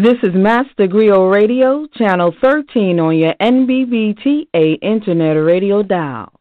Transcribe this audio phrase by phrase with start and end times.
[0.00, 6.32] This is Master Griot Radio, Channel 13 on your NBBTA Internet Radio dial.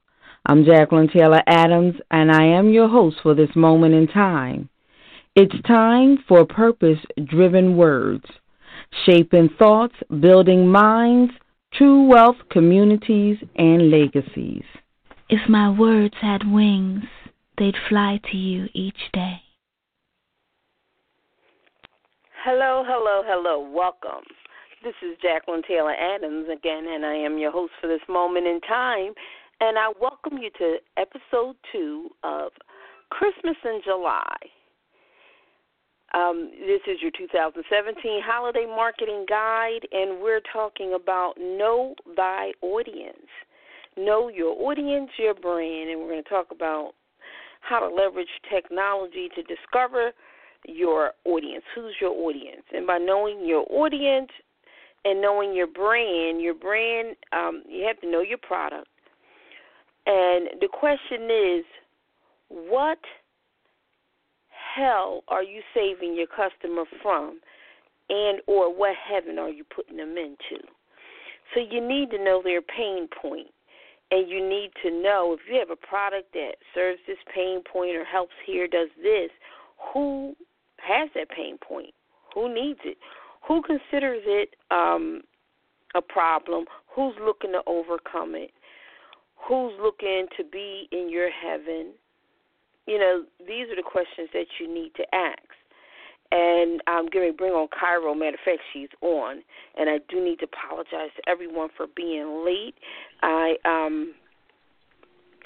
[0.45, 4.69] I'm Jacqueline Taylor Adams, and I am your host for this moment in time.
[5.35, 8.25] It's time for purpose driven words,
[9.07, 11.33] shaping thoughts, building minds,
[11.73, 14.65] true wealth, communities, and legacies.
[15.29, 17.05] If my words had wings,
[17.57, 19.41] they'd fly to you each day.
[22.49, 23.59] Hello, hello, hello.
[23.59, 24.23] Welcome.
[24.81, 28.61] This is Jacqueline Taylor Adams again, and I am your host for this moment in
[28.61, 29.11] time.
[29.59, 32.53] And I welcome you to episode two of
[33.09, 34.37] Christmas in July.
[36.13, 43.27] Um, this is your 2017 holiday marketing guide, and we're talking about Know Thy Audience.
[43.97, 46.93] Know your audience, your brand, and we're going to talk about
[47.59, 50.13] how to leverage technology to discover
[50.67, 51.63] your audience.
[51.73, 52.63] Who's your audience?
[52.73, 54.29] And by knowing your audience
[55.05, 58.87] and knowing your brand, your brand, um, you have to know your product.
[60.05, 61.65] And the question is,
[62.49, 62.99] what
[64.75, 67.39] hell are you saving your customer from,
[68.09, 70.63] and or what heaven are you putting them into?
[71.53, 73.47] So you need to know their pain point
[74.11, 77.95] and you need to know if you have a product that serves this pain point
[77.95, 79.29] or helps here, does this,
[79.93, 80.35] who
[80.77, 81.93] has that pain point?
[82.33, 82.97] Who needs it?
[83.47, 85.21] Who considers it um,
[85.95, 86.65] a problem?
[86.95, 88.51] Who's looking to overcome it?
[89.47, 91.93] Who's looking to be in your heaven?
[92.85, 95.43] You know, these are the questions that you need to ask
[96.31, 98.13] and I'm going to bring on Cairo.
[98.13, 99.41] Matter of fact, she's on,
[99.77, 102.75] and I do need to apologize to everyone for being late.
[103.21, 104.13] I um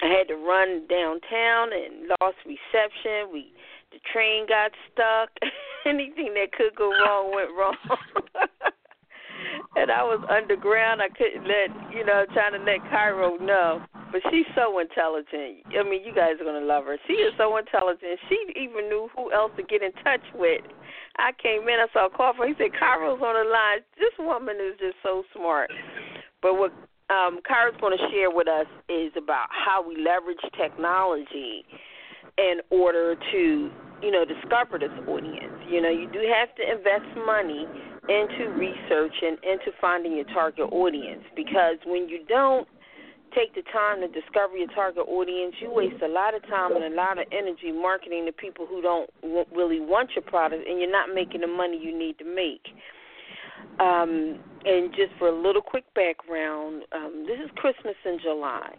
[0.02, 3.32] I had to run downtown and lost reception.
[3.32, 3.52] We
[3.92, 5.30] the train got stuck.
[5.86, 7.76] Anything that could go wrong went wrong.
[9.76, 11.02] and I was underground.
[11.02, 13.82] I couldn't let you know, trying to let Cairo know.
[14.12, 15.64] But she's so intelligent.
[15.72, 16.98] I mean, you guys are gonna love her.
[17.06, 18.20] She is so intelligent.
[18.28, 20.60] She even knew who else to get in touch with.
[21.16, 22.48] I came in, I saw a call from.
[22.48, 25.72] He said, "Cairo's on the line." This woman is just so smart.
[26.42, 26.72] But what
[27.08, 31.64] um, Cairo's going to share with us is about how we leverage technology
[32.38, 33.70] in order to,
[34.02, 35.52] you know, discover this audience.
[35.68, 37.66] You know, you do have to invest money
[38.08, 42.66] into research and into finding your target audience because when you don't
[43.34, 46.84] take the time to discover your target audience, you waste a lot of time and
[46.84, 49.08] a lot of energy marketing to people who don't
[49.54, 52.62] really want your product, and you're not making the money you need to make.
[53.80, 58.74] Um, and just for a little quick background, um, this is Christmas in July.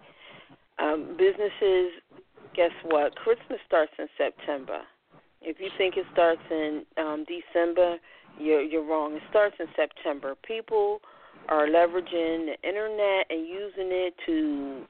[0.79, 1.91] Um, businesses,
[2.55, 3.15] guess what?
[3.15, 4.81] Christmas starts in September.
[5.41, 7.97] If you think it starts in um, December,
[8.39, 9.13] you're you're wrong.
[9.15, 10.35] It starts in September.
[10.47, 10.99] People
[11.49, 14.85] are leveraging the internet and using it to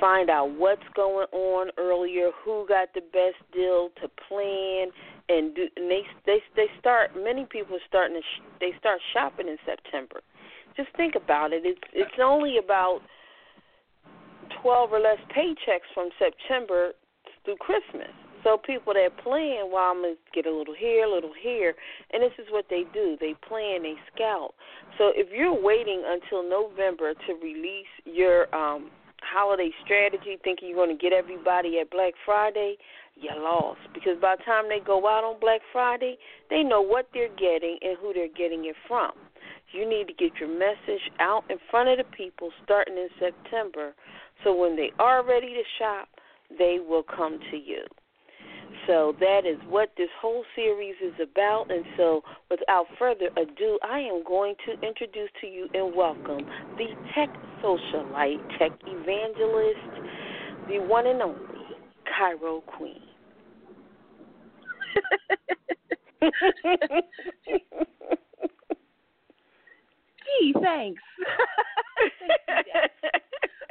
[0.00, 4.88] find out what's going on earlier, who got the best deal to plan,
[5.28, 7.10] and do and they they they start.
[7.16, 10.20] Many people are starting to sh- they start shopping in September.
[10.76, 11.62] Just think about it.
[11.64, 13.00] It's it's only about
[14.62, 16.92] twelve or less paychecks from September
[17.48, 18.12] through Christmas.
[18.44, 21.72] So people that plan, well, I'm gonna get a little here, a little here,
[22.12, 23.16] and this is what they do.
[23.18, 24.52] They plan, they scout.
[24.98, 28.90] So if you're waiting until November to release your um,
[29.22, 32.76] holiday strategy, thinking you're to get everybody at Black Friday,
[33.16, 33.80] you're lost.
[33.94, 36.18] Because by the time they go out on Black Friday,
[36.50, 39.12] they know what they're getting and who they're getting it from.
[39.72, 43.94] You need to get your message out in front of the people starting in September
[44.44, 46.08] so when they are ready to shop,
[46.56, 47.84] they will come to you.
[48.86, 51.70] So that is what this whole series is about.
[51.70, 56.46] And so, without further ado, I am going to introduce to you and welcome
[56.76, 57.28] the tech
[57.62, 59.78] socialite, tech evangelist,
[60.68, 61.38] the one and only
[62.16, 63.02] Cairo Qween.
[70.40, 71.02] Gee, thanks.
[72.18, 72.80] Thank you,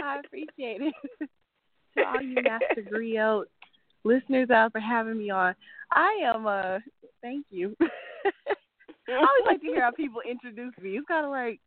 [0.04, 1.30] I appreciate it.
[1.98, 3.46] To all you Master Griot
[4.04, 5.56] listeners out for having me on.
[5.92, 6.80] I am uh
[7.22, 7.76] thank you.
[7.82, 10.98] I always like to hear how people introduce me.
[10.98, 11.60] It's kind of like,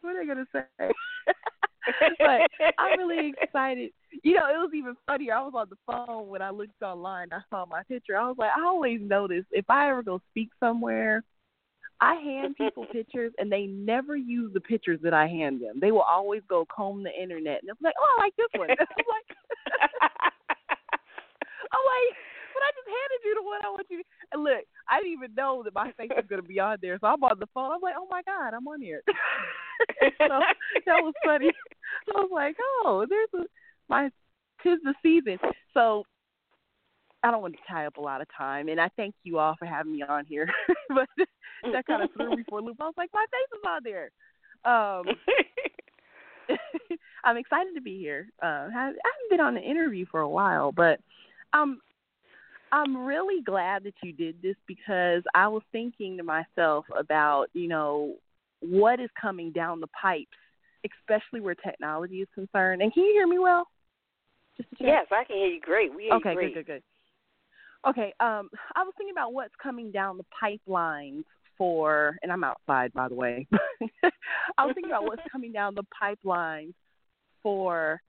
[0.00, 0.92] what are they gonna say?
[2.18, 3.90] but I'm really excited.
[4.22, 5.34] You know, it was even funnier.
[5.34, 7.28] I was on the phone when I looked online.
[7.32, 8.16] I saw my picture.
[8.16, 11.22] I was like, I always notice if I ever go speak somewhere,
[12.02, 15.78] I hand people pictures and they never use the pictures that I hand them.
[15.80, 18.70] They will always go comb the internet and they're like, oh, I like this one.
[18.70, 19.28] I'm like,
[21.70, 22.10] I'm like,
[22.52, 23.98] but I just handed you the one I want you.
[23.98, 24.04] To.
[24.32, 27.06] And look, I didn't even know that my face was to be on there, so
[27.06, 27.70] I'm on the phone.
[27.70, 29.04] I'm like, oh my god, I'm on here.
[30.18, 30.40] so
[30.86, 31.52] that was funny.
[32.08, 33.46] I was like, oh, there's a
[33.88, 34.10] my
[34.64, 35.38] tis the season.
[35.72, 36.02] So
[37.22, 39.54] I don't want to tie up a lot of time, and I thank you all
[39.58, 40.48] for having me on here.
[40.88, 41.08] but
[41.72, 42.78] that kind of threw me for a loop.
[42.80, 44.10] I was like, my face is on there.
[44.64, 45.04] Um,
[47.24, 48.26] I'm excited to be here.
[48.42, 50.98] Uh, I haven't been on an interview for a while, but
[51.52, 51.80] um,
[52.72, 57.68] I'm really glad that you did this because I was thinking to myself about, you
[57.68, 58.16] know,
[58.60, 60.30] what is coming down the pipes,
[60.84, 62.82] especially where technology is concerned.
[62.82, 63.68] And can you hear me well?
[64.56, 65.94] Just yes, I can hear you great.
[65.94, 66.54] We hear okay, you great.
[66.54, 66.82] good, good, good.
[67.86, 71.24] Okay, um, I was thinking about what's coming down the pipelines
[71.58, 73.46] for, and I'm outside by the way.
[74.58, 76.74] I was thinking about what's coming down the pipelines
[77.42, 78.00] for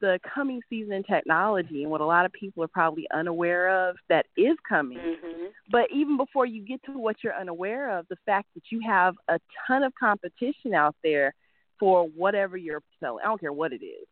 [0.00, 4.26] the coming season technology and what a lot of people are probably unaware of that
[4.36, 4.98] is coming.
[4.98, 5.46] Mm-hmm.
[5.70, 9.14] But even before you get to what you're unaware of, the fact that you have
[9.28, 11.34] a ton of competition out there
[11.80, 14.06] for whatever you're selling, I don't care what it is.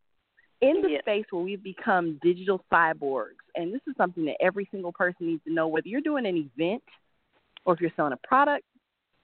[0.65, 1.01] In the Yeah.
[1.01, 5.45] space where we've become digital cyborgs, and this is something that every single person needs
[5.45, 6.83] to know whether you're doing an event
[7.67, 8.65] or if you're selling a product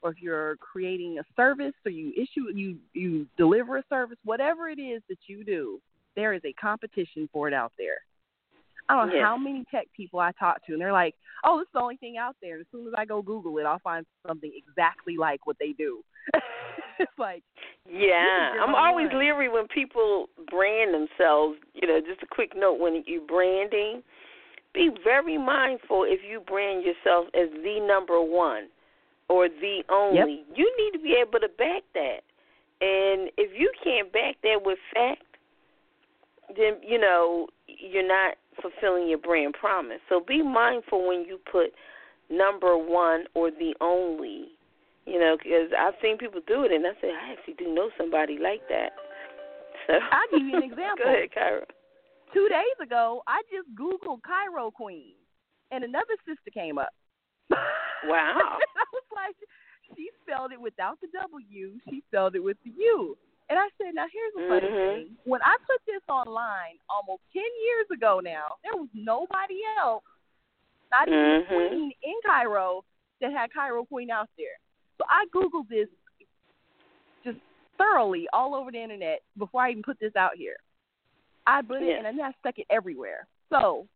[0.02, 4.68] or if you're creating a service or you issue you you deliver a service, whatever
[4.68, 5.80] it is that you do,
[6.14, 7.98] there is a competition for it out there.
[8.90, 11.14] I don't know how many tech people I talk to, and they're like,
[11.44, 13.56] "Oh, this is the only thing out there." And as soon as I go Google
[13.58, 16.04] it, I'll find something exactly like what they do.
[16.98, 17.42] It's like,
[17.88, 19.18] Yeah, I'm always line.
[19.18, 21.58] leery when people brand themselves.
[21.74, 24.02] You know, just a quick note when you're branding,
[24.74, 28.68] be very mindful if you brand yourself as the number one
[29.28, 30.44] or the only.
[30.54, 32.20] You need to be able to back that.
[32.82, 35.22] And if you can't back that with fact,
[36.56, 40.00] then you know you're not fulfilling your brand promise.
[40.08, 41.72] So be mindful when you put
[42.30, 44.48] number one or the only.
[45.10, 47.90] You know, because I've seen people do it, and I said I actually do know
[47.98, 48.92] somebody like that.
[49.86, 51.02] So I'll give you an example.
[51.04, 51.64] Go ahead, Cairo.
[52.32, 55.18] two days ago, I just Googled Cairo Qween,
[55.72, 56.92] and another sister came up.
[58.06, 58.56] Wow.
[58.56, 59.36] I was like,
[59.96, 61.76] she spelled it without the W.
[61.90, 63.16] She spelled it with the U.
[63.50, 64.88] And I said, now here's the funny Mhm.
[64.94, 65.16] thing.
[65.24, 70.04] When I put this online almost 10 years ago now, there was nobody else,
[70.90, 71.42] not even Mhm.
[71.42, 72.84] a queen in Cairo,
[73.20, 74.56] that had Cairo Qween out there.
[75.00, 75.88] So I Googled this
[77.24, 77.38] just
[77.78, 80.56] thoroughly all over the internet before I even put this out here.
[81.46, 81.96] I put it Yeah.
[81.96, 83.26] and then I stuck it everywhere.
[83.48, 83.88] So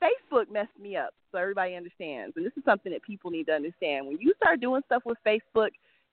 [0.00, 2.36] Facebook messed me up, so everybody understands.
[2.36, 4.06] And this is something that people need to understand.
[4.06, 5.70] When you start doing stuff with Facebook,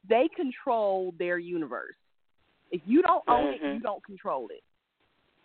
[0.08, 1.96] they control their universe.
[2.72, 3.76] If you don't own it, Mhm.
[3.76, 4.64] you don't control it.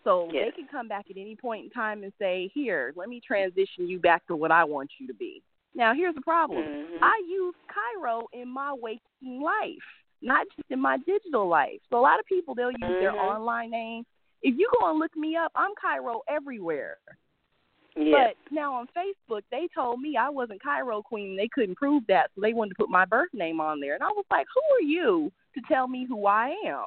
[0.05, 3.21] So they can come back at any point in time and say, Here, let me
[3.21, 5.43] transition you back to what I want you to be.
[5.77, 6.99] Now, here's the problem Mhm.
[7.03, 9.85] I use Cairo in my waking life,
[10.23, 11.81] not just in my digital life.
[11.91, 13.19] So a lot of people they'll use their Mhm.
[13.19, 14.07] online name.
[14.43, 16.99] If you go and look me up, I'm Cairo everywhere.
[17.95, 18.29] yeah.
[18.29, 21.37] But now on Facebook, they told me I wasn't Cairo Qween.
[21.37, 23.95] They couldn't prove that, so they wanted to put my birth name on there.
[23.95, 26.87] And I was like, who are you to tell me who I am?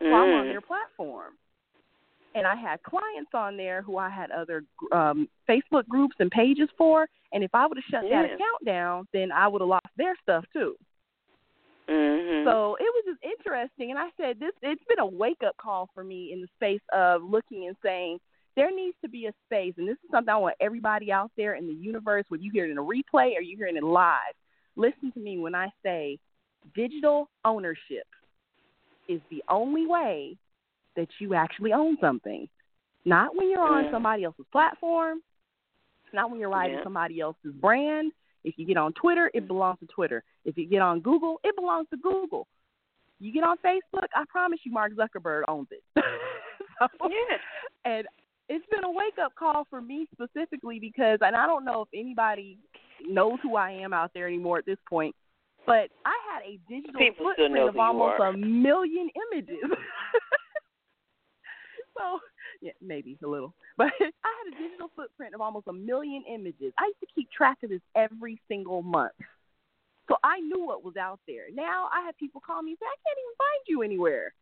[0.00, 0.48] So I'm on Mm.
[0.50, 1.38] their platform.
[2.34, 6.68] And I had clients on there who I had other um, Facebook groups and pages
[6.78, 7.06] for.
[7.32, 10.14] And if I would have shut that account down, then I would have lost their
[10.22, 10.76] stuff too.
[11.88, 12.44] Mhm.
[12.44, 14.52] So it was just interesting, and I said this.
[14.62, 18.18] It's been a wake up call for me in the space of looking and saying
[18.54, 21.54] there needs to be a space, and this is something I want everybody out there
[21.54, 23.82] in the universe, whether you hear it in a replay or you hear it in
[23.82, 24.34] live.
[24.76, 26.18] Listen to me when I say
[26.74, 28.06] digital ownership
[29.08, 30.36] is the only way
[30.96, 32.48] that you actually own something.
[33.04, 35.20] Not when you're on somebody else's platform.
[36.12, 36.84] Not when you're riding Yeah.
[36.84, 38.12] somebody else's brand.
[38.44, 40.22] If you get on Twitter, it belongs to Twitter.
[40.44, 42.46] If you get on Google, it belongs to Google.
[43.18, 45.82] You get on Facebook, I promise you Mark Zuckerberg owns it.
[45.96, 47.36] so, Yeah.
[47.84, 48.06] and
[48.48, 51.88] it's been a wake up call for me specifically because and I don't know if
[51.94, 52.58] anybody
[53.08, 55.14] knows who I am out there anymore at this point,
[55.64, 58.28] but I had a digital People footprint of almost are.
[58.30, 59.56] a million images.
[61.96, 62.20] so
[62.62, 63.54] yeah, maybe a little.
[63.78, 66.74] But I had a digital footprint of almost a million images.
[66.78, 69.12] I used to keep track of this every single month.
[70.08, 71.44] So I knew what was out there.
[71.54, 74.34] Now I have people call me and say, I can't even find you anywhere.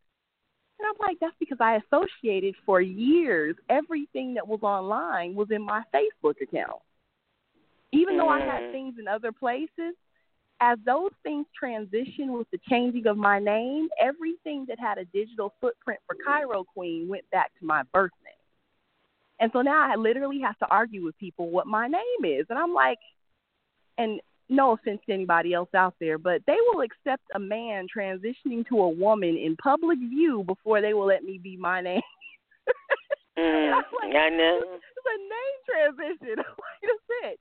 [0.81, 5.63] And I'm like, that's because I associated for years everything that was online was in
[5.63, 6.81] my Facebook account.
[7.93, 8.73] Even though I had Mm.
[8.73, 9.95] things in other places,
[10.61, 15.55] as those things transition with the changing of my name, everything that had a digital
[15.61, 18.35] footprint for Cairo Qween went back to my birth name.
[19.41, 22.45] And so now I literally have to argue with people what my name is.
[22.51, 22.99] And I'm like,
[23.97, 28.67] and no offense to anybody else out there, but they will accept a man transitioning
[28.69, 32.03] to a woman in public view before they will let me be my name.
[33.39, 33.71] Mm,
[34.03, 34.61] like, I know.
[35.01, 36.37] It's a name transition.
[36.37, 37.41] like that's it.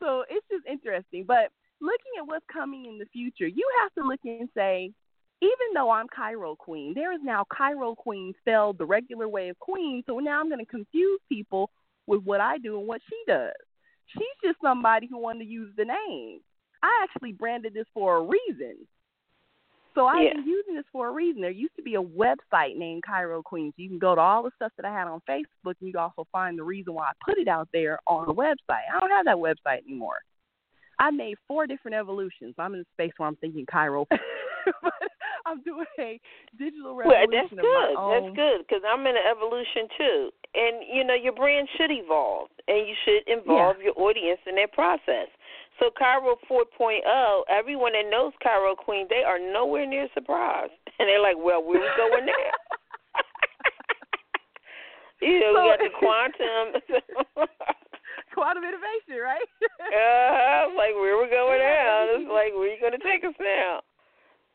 [0.00, 1.24] So it's just interesting.
[1.24, 4.92] But looking at what's coming in the future, you have to look and say,
[5.40, 9.58] even though I'm Cairo Qween, there is now Cairo Queen spelled the regular way of
[9.60, 10.02] Queen.
[10.06, 11.70] So now I'm going to confuse people
[12.06, 13.52] with what I do and what she does.
[14.06, 16.40] She's just somebody who wanted to use the name.
[16.82, 18.86] I actually branded this for a reason.
[19.94, 20.34] So I've Yeah.
[20.34, 21.42] been using this for a reason.
[21.42, 23.72] There used to be a website named Cairo Qweens.
[23.76, 26.00] You can go to all the stuff that I had on Facebook, and you can
[26.00, 28.84] also find the reason why I put it out there on the website.
[28.92, 30.20] I don't have that website anymore.
[30.98, 32.54] I made four different evolutions.
[32.58, 34.06] I'm in a space where I'm thinking Cairo,
[34.82, 34.92] but
[35.46, 36.20] I'm doing a
[36.58, 37.96] digital Well, revolution that's of my good.
[37.96, 38.10] own.
[38.10, 42.48] That's good because I'm in an evolution too, and you know your brand should evolve,
[42.66, 45.28] and you should involve your audience in that process.
[45.78, 47.06] So Cairo 4.0,
[47.48, 51.78] everyone that knows Cairo Qween, they are nowhere near surprised, and they're like, "Well, where
[51.78, 52.52] are we going now?"
[55.22, 56.82] you know, we got the quantum.
[58.42, 59.48] Quantum innovation, right?
[59.82, 62.06] uh, like where we're going now?
[62.14, 63.82] It's like where you gonna take us now?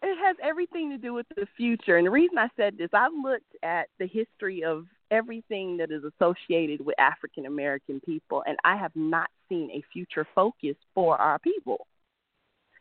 [0.03, 1.97] it has everything to do with the future.
[1.97, 6.03] And the reason I said this, I've looked at the history of everything that is
[6.03, 11.39] associated with African American people, and I have not seen a future focus for our
[11.39, 11.87] people.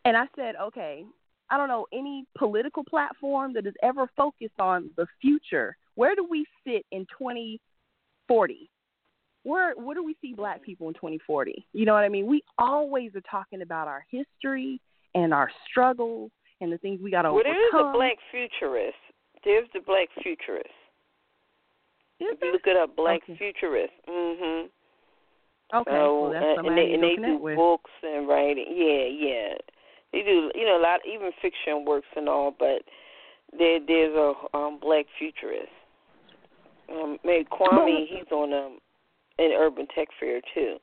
[0.05, 1.05] And I said, okay,
[1.49, 5.77] I don't know any political platform that has ever focused on the future.
[5.95, 8.71] Where do we sit in 2040?
[9.45, 11.67] Where where do we see black people in 2040?
[11.73, 12.27] You know what I mean?
[12.27, 14.81] We always are talking about our history
[15.15, 16.31] and our struggles
[16.61, 17.55] and the things we got to Well, overcome.
[17.73, 18.97] there is a black futurist.
[19.45, 20.69] There's the black futurist.
[22.21, 23.37] Is If you look it up, black Okay.
[23.37, 23.93] futurist.
[24.09, 24.71] Mhm.
[25.75, 27.57] Okay, So, well that's and, they, and they do with.
[27.57, 28.67] books and writing.
[28.69, 29.55] Yeah, yeah.
[30.13, 32.53] They do, you know, a lot, even fiction works and all.
[32.57, 32.83] But
[33.59, 35.73] there, there's a um, black futurist.
[36.91, 38.79] Um, maybe Kwame, he's on um,
[39.39, 40.77] an urban tech fair too.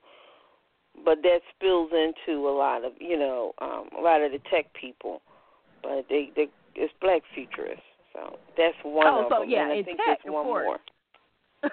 [1.05, 4.65] But that spills into a lot of, you know, um, a lot of the tech
[4.79, 5.21] people.
[5.81, 7.83] But they, they, it's black futurists.
[8.13, 9.49] So that's one Oh, of so, them.
[9.49, 10.77] yeah, and I think tech, there's one more.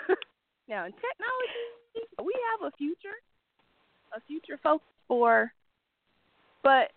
[0.68, 1.64] now in technology,
[2.23, 3.16] we have a future,
[4.14, 5.50] a future focus for,
[6.62, 6.90] but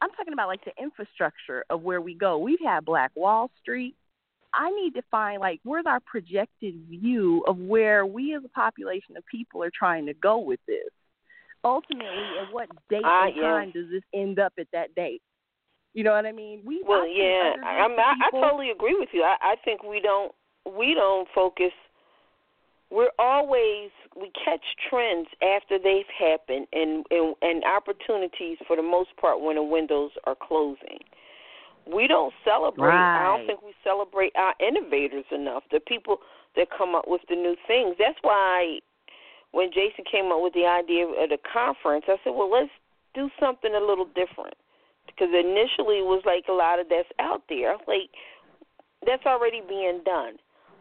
[0.00, 2.38] I'm talking about like the infrastructure of where we go.
[2.38, 3.94] We've had Black Wall Street.
[4.54, 9.16] I need to find like where's our projected view of where we as a population
[9.16, 10.88] of people are trying to go with this.
[11.64, 13.42] Ultimately, at what date Ah, and yeah.
[13.42, 15.22] time does this end up at that date?
[15.92, 16.62] You know what I mean?
[16.64, 19.22] We Well, yeah, I, I, groups mean, I, I totally agree with you.
[19.22, 20.32] I, I think we don't
[20.76, 21.72] we don't focus.
[22.90, 29.10] We're always we catch trends after they've happened, and and, and opportunities for the most
[29.20, 31.00] part when the windows are closing.
[31.92, 32.92] We don't celebrate.
[32.92, 35.62] I don't think we celebrate our innovators enough.
[35.70, 36.18] The people
[36.56, 37.96] that come up with the new things.
[37.98, 38.80] That's why
[39.52, 42.70] when Jason came up with the idea of the conference, I said, well, let's
[43.14, 44.54] do something a little different
[45.06, 47.72] because initially it was like a lot of that's out there.
[47.72, 48.10] I was like,
[49.06, 50.36] that's already being done.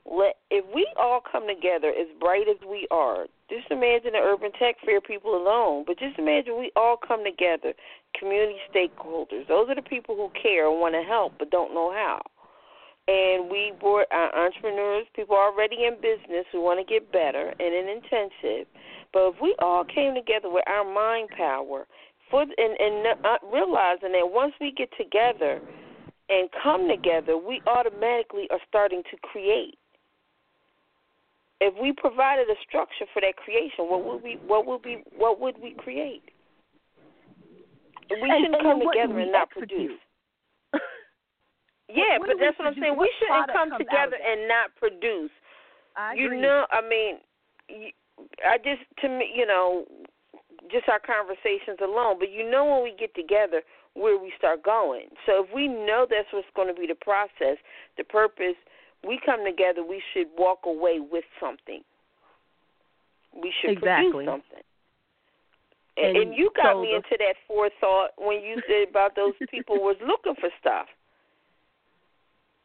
[0.09, 4.51] Let if we all come together as bright as we are, just imagine the urban
[4.57, 7.73] tech fair people alone, but just imagine we all come together,
[8.17, 9.47] community stakeholders.
[9.47, 12.21] Those are the people who care and want to help but don't know how.
[13.07, 17.73] And we brought our entrepreneurs, people already in business who want to get better and
[17.73, 18.67] in intensive.
[19.13, 21.87] But if we all came together with our mind power,
[22.29, 25.61] for and and uh, realizing that once we get together
[26.29, 29.77] and come together, we automatically are starting to create.
[31.59, 35.39] If we provided a structure for that creation, what would we what would we what
[35.39, 36.23] would we create?
[38.09, 39.97] We And- shouldn't and come what do together and not execute?
[39.97, 39.99] produce.
[41.89, 42.95] Yeah, what but do we that's what I'm saying.
[42.95, 45.31] What We shouldn't come comes out of together and not produce.
[45.95, 47.19] I You know, I mean,
[48.45, 49.85] I just to me, you know,
[50.69, 52.19] just our conversations alone.
[52.19, 55.07] But you know, when we get together, where we start going.
[55.25, 57.57] So if we know that's what's going to be the process,
[57.97, 58.55] the purpose,
[59.07, 59.83] we come together.
[59.83, 61.81] We should walk away with something.
[63.33, 64.25] We should Exactly.
[64.25, 64.63] produce something.
[65.97, 69.15] and, And and you got so me the- into that forethought when you said about
[69.15, 70.87] those people was looking for stuff,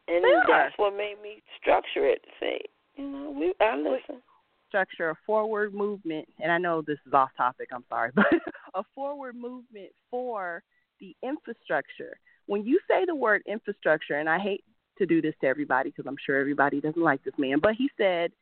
[0.08, 2.24] and that's what made me structure it.
[2.40, 2.60] Say,
[2.96, 4.22] you know, we I listen.
[4.68, 8.26] structure a forward movement, and I know this is off topic, I'm sorry, but
[8.74, 10.62] a forward movement for
[11.00, 12.18] the infrastructure.
[12.46, 14.64] When you say the word infrastructure, and I hate
[15.02, 17.90] to do this to everybody because I'm sure everybody doesn't like this man, but he
[17.96, 18.32] said,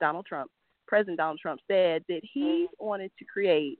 [0.00, 0.50] Donald Trump,
[0.86, 3.78] President Donald Trump said that he wanted to create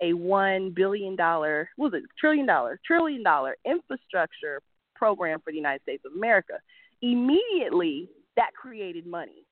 [0.00, 4.60] a one billion dollar, what was it, trillion dollar, trillion dollar infrastructure
[4.94, 6.54] program for the United States of America.
[7.02, 9.44] Immediately, that created money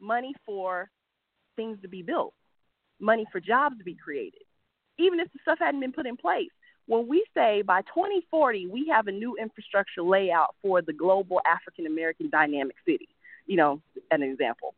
[0.00, 0.90] money for
[1.56, 2.32] things to be built,
[3.00, 4.42] money for jobs to be created,
[4.98, 6.50] even if the stuff hadn't been put in place.
[6.90, 11.86] When we say by 2040 we have a new infrastructure layout for the global African
[11.86, 13.08] American dynamic city,
[13.46, 13.80] you know,
[14.10, 14.74] an example.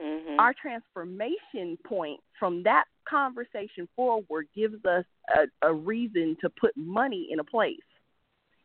[0.00, 5.04] hmm Our transformation point from that conversation forward gives us
[5.36, 7.76] a, a reason to put money in a place,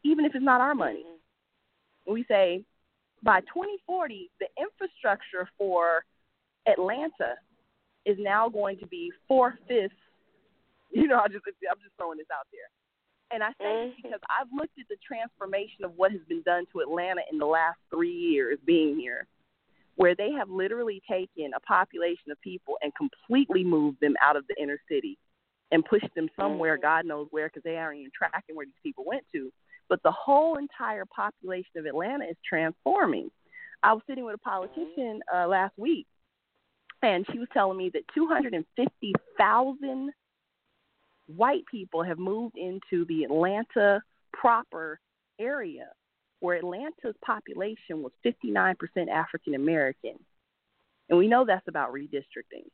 [0.03, 2.13] even if it's not our money Mm-hmm.
[2.13, 2.63] we say
[3.23, 6.03] by 2040, the infrastructure for
[6.65, 7.35] Atlanta
[8.05, 9.95] is now going to be four fifths.
[10.91, 12.69] You know, I just I'm just throwing this out there,
[13.31, 14.03] and I say this Mhm.
[14.03, 17.45] because I've looked at the transformation of what has been done to Atlanta in the
[17.45, 19.27] last three years being here,
[19.95, 24.47] where they have literally taken a population of people and completely moved them out of
[24.47, 25.17] the inner city
[25.71, 26.81] and pushed them somewhere, Mhm.
[26.81, 29.51] God knows where, because they aren't even tracking where these people went to
[29.89, 33.31] but the whole entire population of Atlanta is transforming.
[33.83, 36.07] I was sitting with a politician uh, last week,
[37.03, 40.11] and she was telling me that 250,000
[41.27, 44.01] white people have moved into the Atlanta
[44.33, 44.99] proper
[45.39, 45.89] area,
[46.39, 48.75] where Atlanta's population was 59%
[49.09, 50.17] African American.
[51.09, 52.67] And we know that's about redistricting.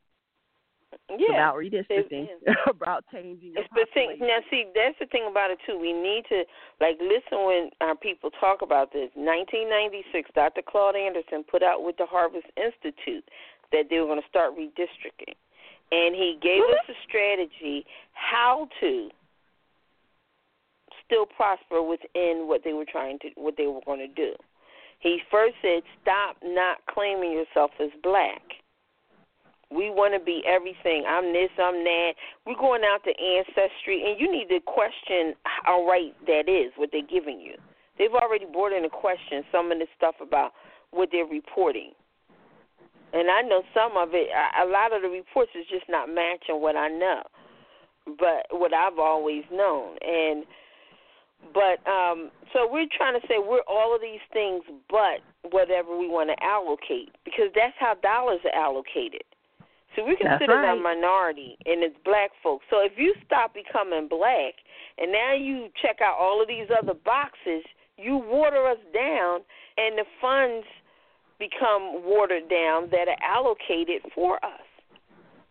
[1.09, 1.33] It's Yeah.
[1.33, 2.29] about redistricting,
[2.69, 3.53] about changing.
[3.53, 4.17] your It's the thing.
[4.19, 5.77] Now, see, that's the thing about it too.
[5.77, 6.43] We need to
[6.79, 9.09] like listen when our people talk about this.
[9.15, 10.61] 1996, Dr.
[10.61, 13.27] Claude Anderson put out with the Harvest Institute
[13.71, 15.33] that they were going to start redistricting,
[15.93, 19.09] and he gave us a strategy how to
[21.05, 24.33] still prosper within what they were trying to, what they were going to do.
[24.99, 28.41] He first said, "Stop not claiming yourself as black."
[29.69, 31.03] We want to be everything.
[31.07, 32.13] I'm this, I'm that.
[32.45, 36.89] We're going out to Ancestry, and you need to question how right that is, what
[36.91, 37.55] they're giving you.
[37.97, 40.51] They've already brought into question some of the stuff about
[40.91, 41.93] what they're reporting.
[43.13, 46.09] And I know some of it, a a lot of the reports is just not
[46.09, 47.21] matching what I know,
[48.05, 49.97] but what I've always known.
[50.01, 50.45] And
[51.53, 55.19] but um so we're trying to say we're all of these things but
[55.51, 59.23] whatever we want to allocate because that's how dollars are allocated.
[59.95, 60.73] So we consider right.
[60.73, 62.65] a minority, and it's black folks.
[62.69, 64.57] So if you stop becoming black,
[64.97, 67.61] and now you check out all of these other boxes,
[67.97, 69.41] you water us down,
[69.77, 70.65] and the funds
[71.43, 74.63] become watered down that are allocated for us.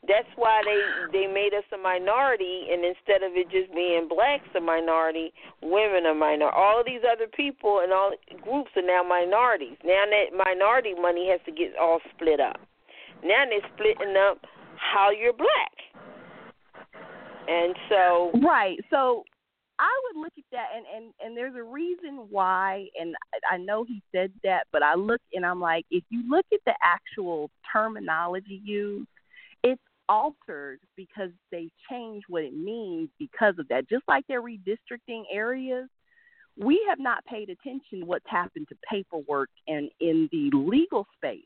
[0.09, 4.49] That's why they they made us a minority, and instead of it just being blacks
[4.57, 6.57] a minority, women a minority.
[6.57, 8.11] All of these other people and all
[8.43, 9.79] groups are now minorities.
[9.85, 12.59] Now that minority money has to get all split up.
[13.23, 14.43] Now they're splitting up
[14.75, 15.75] how you're black.
[17.47, 18.79] And so Right.
[18.91, 19.23] So
[19.83, 23.17] I would look at that and and and there's a reason why and
[23.51, 26.61] I know he said that, but I look and I'm like if you look at
[26.65, 29.09] the actual terminology used,
[29.65, 33.89] it's altered because they change what it means because of that.
[33.89, 35.89] Just like they're redistricting areas,
[36.57, 41.43] we have not paid attention what's happened to paperwork and in the legal space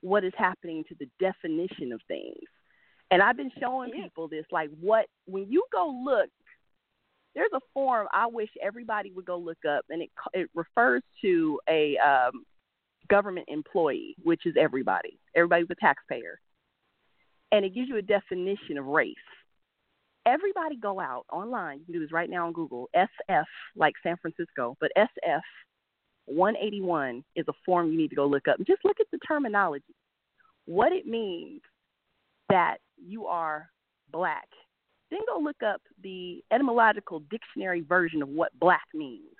[0.00, 2.40] what is happening to the definition of things.
[3.10, 6.30] And I've been showing people this like what when you go look
[7.36, 11.60] there's a form I wish everybody would go look up and it it refers to
[11.68, 12.44] a um
[13.08, 15.18] government employee, which is everybody.
[15.36, 16.40] Everybody's a taxpayer.
[17.52, 19.14] And it gives you a definition of race.
[20.26, 21.78] Everybody go out online.
[21.78, 22.88] You can do this right now on Google.
[22.96, 23.44] SF,
[23.76, 25.40] like San Francisco, but SF
[26.24, 28.56] 181 is a form you need to go look up.
[28.66, 29.94] Just look at the terminology,
[30.64, 31.60] what it means
[32.48, 33.68] that you are
[34.10, 34.48] black.
[35.10, 39.34] Then go look up the etymological dictionary version of what black means.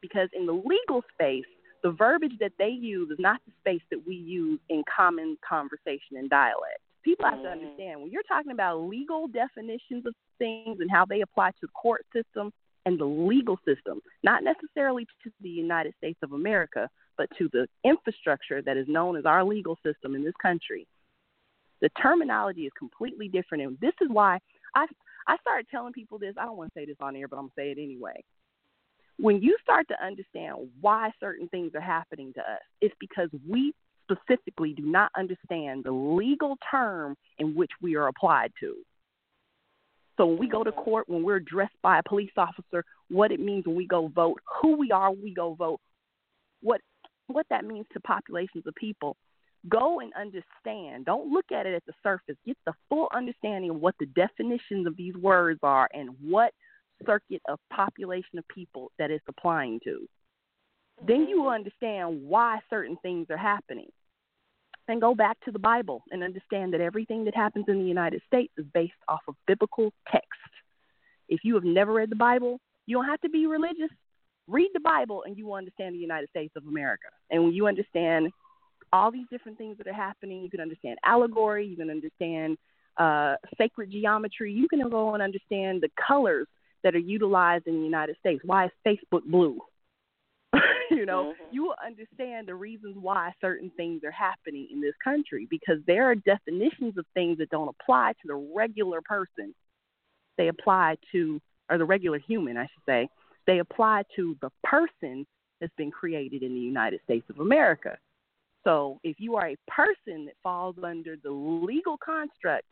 [0.00, 1.44] Because in the legal space,
[1.82, 6.16] the verbiage that they use is not the space that we use in common conversation
[6.16, 6.80] and dialect.
[7.02, 7.52] People have to Mhm.
[7.52, 11.68] understand when you're talking about legal definitions of things and how they apply to the
[11.68, 12.52] court system
[12.86, 17.68] and the legal system, not necessarily to the United States of America, but to the
[17.84, 20.86] infrastructure that is known as our legal system in this country.
[21.80, 24.40] The terminology is completely different, and this is why
[24.74, 24.86] I
[25.26, 26.34] I started telling people this.
[26.38, 28.22] I don't want to say this on air, but I'm gonna say it anyway.
[29.18, 33.72] When you start to understand why certain things are happening to us, it's because we
[34.10, 38.76] specifically do not understand the legal term in which we are applied to.
[40.16, 40.80] So when we go to mm-hmm.
[40.80, 44.40] court, when we're addressed by a police officer, what it means when we go vote,
[44.60, 45.80] who we are when we go vote,
[46.60, 46.80] what
[47.26, 49.16] what that means to populations of people.
[49.68, 51.06] Go and understand.
[51.06, 52.36] Don't look at it at the surface.
[52.46, 56.52] Get the full understanding of what the definitions of these words are and what
[57.06, 60.06] circuit of population of people that it's applying to.
[61.06, 63.88] Then you will understand why certain things are happening.
[64.86, 68.20] Then go back to the Bible and understand that everything that happens in the United
[68.26, 70.28] States is based off of biblical text.
[71.28, 73.90] If you have never read the Bible, you don't have to be religious
[74.46, 77.08] read the Bible and you will understand the United States of America.
[77.30, 78.30] And when you understand
[78.94, 82.56] all these different things that are happening, you can understand allegory, you can understand
[82.96, 86.46] uh, sacred geometry, you can go and understand the colors
[86.84, 88.40] that are utilized in the United States.
[88.44, 89.58] Why is Facebook blue?
[90.92, 91.54] you know, mm-hmm.
[91.54, 96.08] you will understand the reasons why certain things are happening in this country because there
[96.08, 99.52] are definitions of things that don't apply to the regular person.
[100.38, 103.08] They apply to, or the regular human, I should say,
[103.48, 105.26] they apply to the person
[105.60, 107.98] that's been created in the United States of America.
[108.64, 112.64] So if you are a person that falls under the legal construct,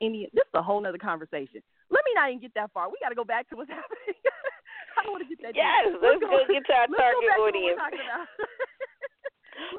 [0.00, 1.62] any this is a whole other conversation.
[1.90, 2.88] Let me not even get that far.
[2.88, 4.16] We got to go back to what's happening.
[4.96, 5.54] I don't want to get that.
[5.54, 6.00] Yes, deep.
[6.00, 7.76] let's, let's go, get to our target audience.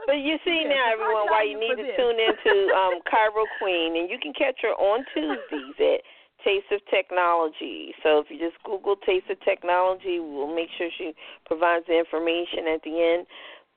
[0.07, 1.97] but you see yeah, now, everyone, why you need to this.
[1.97, 6.01] tune into um, Cairo Qween, and you can catch her on Tuesdays at
[6.45, 7.93] Taste of Technology.
[8.05, 11.13] So if you just Google Taste of Technology, we'll make sure she
[11.45, 13.25] provides the information at the end.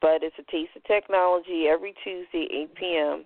[0.00, 3.24] But it's a Taste of Technology every Tuesday, 8 p.m.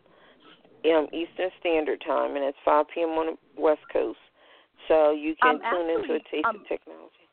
[0.85, 3.11] Um, Eastern Standard Time, and it's 5 p.m.
[3.11, 4.19] on the West Coast.
[4.89, 7.25] So you can um, tune actually, into a Taste um, of Technology.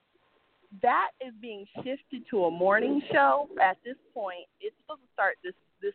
[0.81, 4.47] That is being shifted to a morning show at this point.
[4.61, 5.93] It's supposed to start this this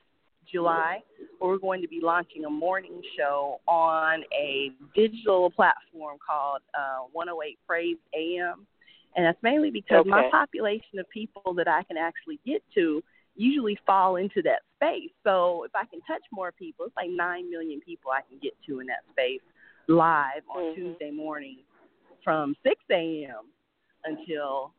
[0.51, 1.03] July,
[1.41, 7.59] we're going to be launching a morning show on a digital platform called uh, 108
[7.67, 8.67] Praise AM.
[9.17, 10.11] And that's mainly because okay.
[10.11, 13.03] my population of people that I can actually get to
[13.37, 15.11] usually fall into that space.
[15.25, 18.53] So if I can touch more people, it's like 9 million people I can get
[18.67, 19.41] to in that space
[19.89, 20.81] live on mm-hmm.
[20.81, 21.59] Tuesday morning
[22.25, 23.47] from 6 a.m.
[24.05, 24.73] until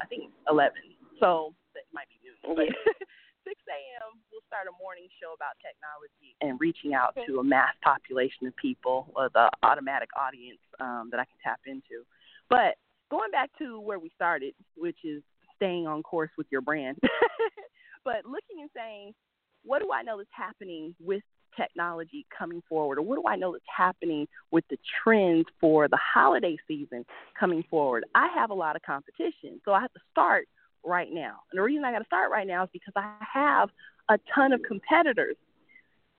[0.00, 0.72] I think 11.
[1.20, 2.56] So that might be noon.
[2.56, 2.66] But
[3.46, 7.72] 6 a.m., we'll start a morning show about technology and reaching out to a mass
[7.82, 12.02] population of people, or the automatic audience um, that I can tap into.
[12.50, 12.74] But
[13.10, 15.22] going back to where we started, which is
[15.56, 16.98] staying on course with your brand,
[18.04, 19.14] but looking and saying,
[19.64, 21.22] what do I know that's happening with
[21.56, 25.98] technology coming forward, or what do I know that's happening with the trends for the
[25.98, 27.04] holiday season
[27.38, 28.04] coming forward?
[28.14, 30.46] I have a lot of competition, so I have to start
[30.84, 31.40] right now.
[31.50, 33.70] And the reason I got to start right now is because I have
[34.08, 35.36] a ton of competitors.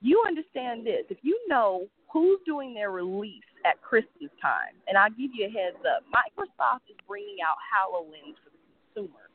[0.00, 1.04] You understand this.
[1.08, 5.50] If you know who's doing their release at Christmas time, and I'll give you a
[5.50, 8.60] heads up Microsoft is bringing out HoloLens for the
[8.94, 9.27] consumer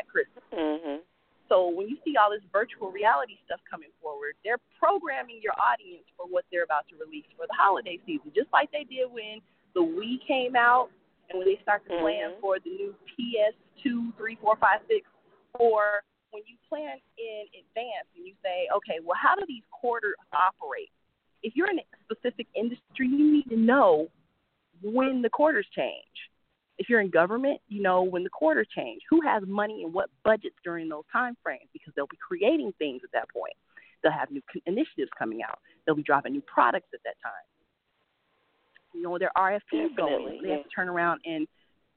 [0.00, 0.44] at Christmas.
[0.48, 1.04] Mm-hmm.
[1.50, 6.06] So when you see all this virtual reality stuff coming forward, they're programming your audience
[6.16, 9.42] for what they're about to release for the holiday season, just like they did when
[9.74, 10.88] the Wii came out
[11.28, 12.40] and when they start to plan mm-hmm.
[12.40, 15.04] for the new PS2, 3, 4, 5, 6,
[15.58, 20.14] or when you plan in advance and you say, okay, well, how do these quarters
[20.30, 20.94] operate?
[21.42, 24.06] If you're in a specific industry, you need to know
[24.82, 26.29] when the quarters change.
[26.80, 29.02] If you're in government, you know when the quarter change.
[29.08, 31.68] Who has money and what budgets during those time frames?
[31.72, 33.54] Because they'll be creating things at that point.
[34.02, 35.58] They'll have new initiatives coming out.
[35.86, 37.44] They'll be dropping new products at that time
[38.92, 40.40] you know their RFPs going.
[40.42, 40.56] They yeah.
[40.56, 41.46] have to turn around and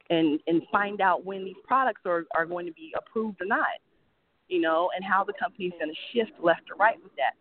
[0.09, 3.79] and and find out when these products are are going to be approved or not.
[4.47, 7.33] You know, and how the company is going to shift left or right with that.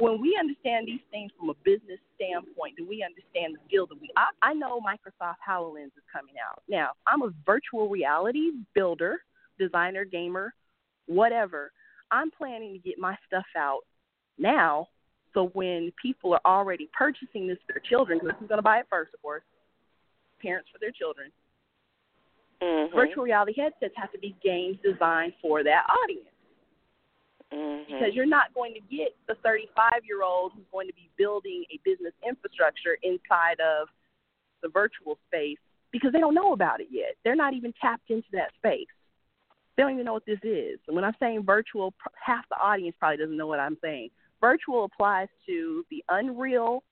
[0.00, 4.00] When we understand these things from a business standpoint, do we understand the skill that
[4.00, 4.10] we?
[4.16, 6.92] I, I know Microsoft Hololens is coming out now.
[7.06, 9.18] I'm a virtual reality builder,
[9.58, 10.54] designer, gamer,
[11.06, 11.72] whatever.
[12.10, 13.80] I'm planning to get my stuff out
[14.38, 14.88] now
[15.34, 18.78] so when people are already purchasing this for their children, because who's going to buy
[18.78, 19.42] it first, of course?
[20.42, 21.30] Parents for their children.
[22.62, 22.96] Mm-hmm.
[22.96, 26.26] Virtual reality headsets have to be games designed for that audience.
[27.52, 27.92] Mm-hmm.
[27.92, 31.64] Because you're not going to get the 35 year old who's going to be building
[31.72, 33.88] a business infrastructure inside of
[34.62, 35.58] the virtual space
[35.90, 37.16] because they don't know about it yet.
[37.24, 38.86] They're not even tapped into that space.
[39.76, 40.78] They don't even know what this is.
[40.86, 44.10] And when I'm saying virtual, half the audience probably doesn't know what I'm saying
[44.40, 46.82] virtual applies to the unreal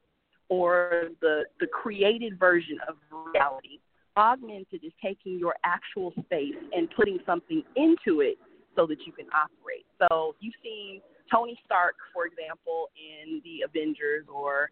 [0.48, 2.96] or the the created version of
[3.34, 3.80] reality.
[4.16, 8.36] Augmented is taking your actual space and putting something into it
[8.76, 9.86] so that you can operate.
[9.98, 11.00] So you've seen
[11.30, 14.70] Tony Stark, for example, in the Avengers, or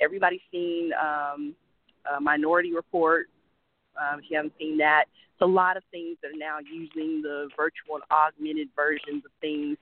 [0.00, 1.54] everybody's seen um,
[2.20, 3.28] Minority Report.
[3.96, 7.22] Um, if you haven't seen that, it's a lot of things that are now using
[7.22, 9.76] the virtual and augmented versions of things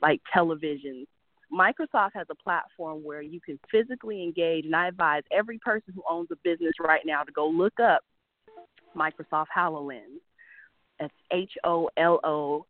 [0.00, 1.06] like televisions.
[1.52, 6.02] Microsoft has a platform where you can physically engage, and I advise every person who
[6.08, 8.02] owns a business right now to go look up
[8.96, 10.20] Microsoft HoloLens.
[10.98, 12.66] That's H O L O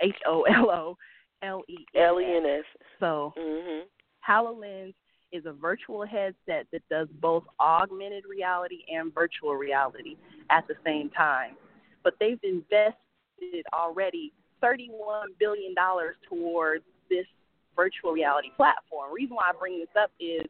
[0.00, 0.98] H O L O
[1.42, 2.64] L E L E N S.
[3.00, 3.86] So Mhm.
[4.26, 4.94] HoloLens
[5.32, 10.16] is a virtual headset that does both augmented reality and virtual reality
[10.50, 11.56] at the same time.
[12.02, 15.74] But they've invested already $31 billion
[16.28, 17.26] towards this
[17.74, 19.12] virtual reality platform.
[19.12, 20.46] reason why I bring this up is,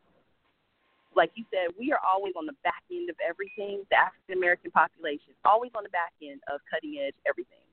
[1.16, 3.82] like you said, we are always on the back end of everything.
[3.90, 7.63] The African American population is always on the back end of cutting edge everything.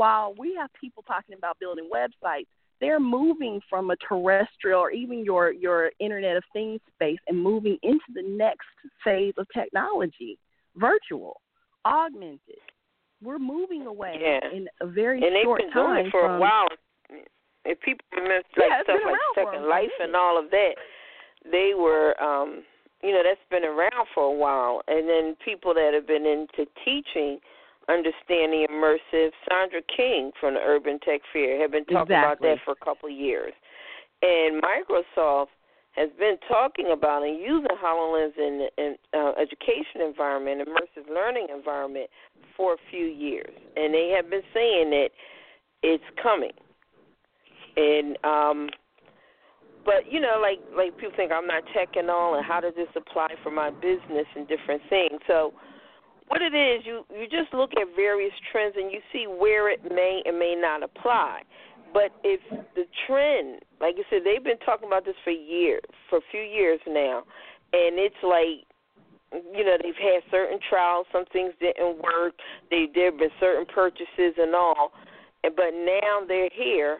[0.00, 2.46] While we have people talking about building websites,
[2.80, 7.76] they're moving from a terrestrial or even your your Internet of Things space and moving
[7.82, 8.64] into the next
[9.04, 10.38] phase of technology,
[10.74, 11.42] virtual,
[11.84, 12.64] augmented.
[13.22, 14.48] We're moving away Yeah.
[14.50, 16.68] in a very and they've short been doing time it for from a while.
[17.66, 20.76] If people remember Yeah, like it's stuff like Second Life and all of that,
[21.44, 22.64] they were, um,
[23.02, 24.80] you know, that's been around for a while.
[24.88, 27.38] And then people that have been into teaching,
[27.92, 32.72] understanding immersive, Sandra King from the Urban Tech Fair have been talking about that for
[32.72, 33.52] a couple of years.
[34.22, 35.46] And Microsoft
[35.92, 42.08] has been talking about and using HoloLens in an uh, education environment, immersive learning environment
[42.56, 45.08] for a few years, and they have been saying that
[45.82, 46.52] it's coming.
[47.76, 48.68] And um,
[49.84, 52.74] but you know, like like people think I'm not tech and all, and how does
[52.76, 55.18] this apply for my business and different things.
[55.26, 55.52] So
[56.30, 59.82] what it is, you you just look at various trends and you see where it
[59.82, 61.42] may and may not apply.
[61.92, 62.40] But if
[62.76, 66.40] the trend, like you said, they've been talking about this for years, for a few
[66.40, 67.24] years now,
[67.72, 68.62] and it's like,
[69.32, 72.34] you know, they've had certain trials, some things didn't work,
[72.70, 74.92] they there have been certain purchases and all,
[75.42, 76.98] but now they're here,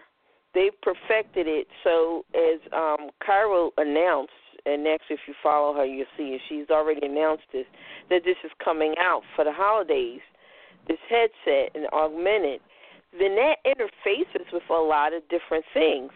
[0.54, 1.68] they've perfected it.
[1.84, 4.32] So as um Cairo announced,
[4.66, 6.40] and next, if you follow her, you'll see it.
[6.48, 7.66] She's already announced this
[8.10, 10.20] that this is coming out for the holidays.
[10.88, 12.60] This headset and augmented
[13.12, 16.10] then that interfaces with a lot of different things.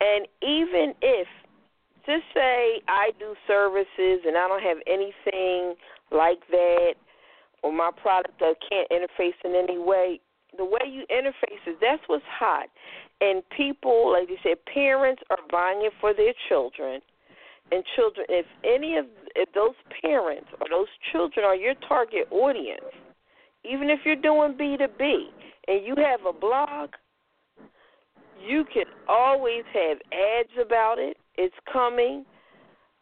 [0.00, 1.26] And even if,
[2.04, 5.74] just say I do services and I don't have anything
[6.10, 6.94] like that,
[7.62, 10.20] or my product that can't interface in any way,
[10.56, 12.68] the way you interface is that's what's hot.
[13.20, 17.00] And people, like you said, parents are buying it for their children.
[17.72, 22.84] And children, if any of if those parents or those children are your target audience,
[23.64, 25.26] even if you're doing B2B,
[25.68, 26.90] and you have a blog,
[28.46, 31.16] you can always have ads about it.
[31.34, 32.24] It's coming,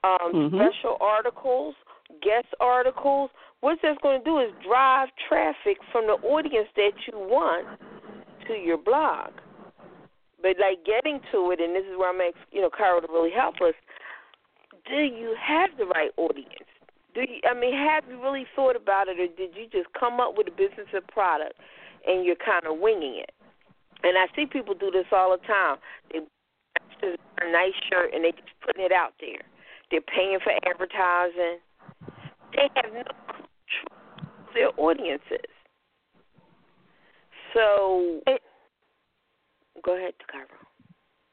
[0.03, 0.55] um, Mhm.
[0.55, 1.75] special articles,
[2.21, 3.31] guest articles.
[3.61, 7.67] What that's going to do is drive traffic from the audience that you want
[8.47, 9.33] to your blog.
[10.41, 13.09] But like getting to it, and this is where I'm, ex- you know, Carol to
[13.11, 13.75] really help us.
[14.89, 16.69] Do you have the right audience?
[17.15, 17.41] Do you?
[17.49, 20.49] I mean, have you really thought about it, or did you just come up with
[20.49, 21.55] a business or product?
[22.07, 23.33] and you're kind of winging it.
[24.03, 25.77] And I see people do this all the time.
[26.13, 26.21] They
[27.01, 29.41] just a nice shirt and they just putting it out there.
[29.91, 31.59] They're paying for advertising.
[32.53, 35.51] They have no control of their audiences.
[37.55, 38.43] So, It-
[39.83, 40.64] go ahead, Cairo.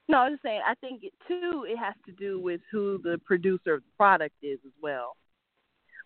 [0.08, 0.62] No, I was just saying.
[0.68, 1.66] I think it, too.
[1.68, 5.16] It has to do with who the producer of the product is as well.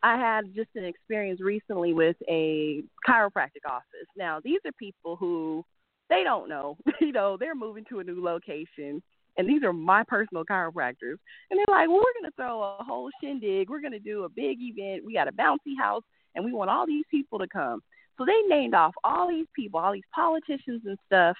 [0.03, 4.07] I had just an experience recently with a chiropractic office.
[4.15, 5.63] Now, these are people who
[6.09, 6.77] they don't know.
[7.01, 9.01] you know, they're moving to a new location,
[9.37, 11.17] and these are my personal chiropractors.
[11.49, 13.69] And they're like, "Well, we're going to throw a whole shindig.
[13.69, 15.03] We're going to do a big event.
[15.05, 16.03] We got a bouncy house,
[16.35, 17.81] and we want all these people to come."
[18.17, 21.35] So they named off all these people, all these politicians and stuff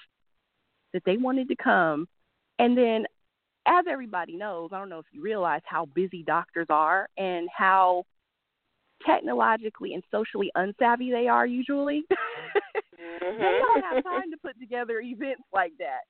[0.92, 2.06] that they wanted to come.
[2.58, 3.04] And then,
[3.66, 8.04] as everybody knows, I don't know if you realize how busy doctors are and how
[9.04, 12.04] technologically and socially unsavvy they are usually.
[12.98, 13.42] Mm-hmm.
[13.42, 16.00] they don't have time to put together events like that.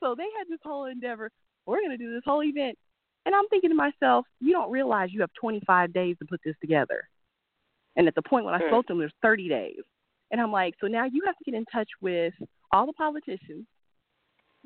[0.00, 1.30] So they had this whole endeavor.
[1.66, 2.78] We're going to do this whole event.
[3.26, 6.54] And I'm thinking to myself, you don't realize you have 25 days to put this
[6.60, 7.02] together.
[7.96, 8.68] And at the point when I Hmm.
[8.68, 9.80] spoke to them, there's 30 days.
[10.30, 12.32] And I'm like, so now you have to get in touch with
[12.72, 13.66] all the politicians.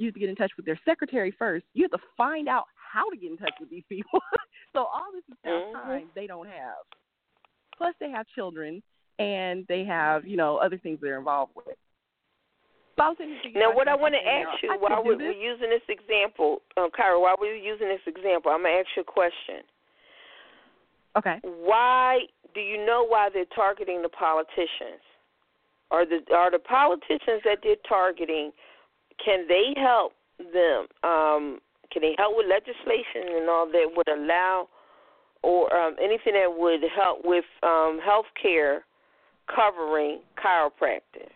[0.00, 1.66] You have to get in touch with their secretary first.
[1.74, 4.20] You have to find out how to get in touch with these people.
[4.72, 5.74] so all this is mm-hmm.
[5.74, 6.88] time they don't have.
[7.76, 8.82] Plus, they have children
[9.18, 11.76] and they have you know other things they're involved with.
[13.54, 17.20] Now, what I want to ask you, while we're, we're using this example, um, Cairo,
[17.20, 19.64] while we're using this example, I'm gonna ask you a question.
[21.16, 21.36] Okay.
[21.42, 22.20] Why
[22.54, 25.00] do you know why they're targeting the politicians?
[25.90, 28.52] Are the are the politicians that they're targeting?
[29.24, 30.86] Can they help them?
[31.02, 31.60] Um,
[31.92, 34.68] can they help with legislation and all that would allow,
[35.42, 38.84] or um, anything that would help with um, health care
[39.54, 41.30] covering chiropractic?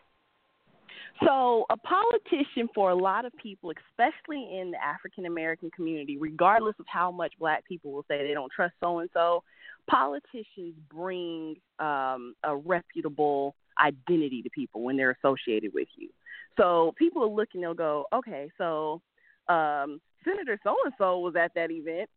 [1.22, 6.74] So, a politician for a lot of people, especially in the African American community, regardless
[6.80, 9.44] of how much black people will say they don't trust so and so,
[9.88, 16.08] politicians bring um, a reputable identity to people when they're associated with you.
[16.56, 19.00] So, people will look and they'll go, okay, so
[19.48, 22.08] um, Senator so and so was at that event.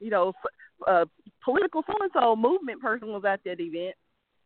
[0.00, 0.32] You know,
[0.86, 1.06] a
[1.44, 3.94] political so and so movement person was at that event.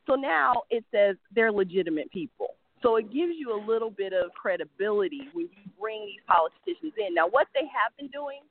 [0.06, 2.54] So now it says they're legitimate people.
[2.82, 7.14] So it gives you a little bit of credibility when you bring these politicians in.
[7.14, 8.44] Now, what they have been doing,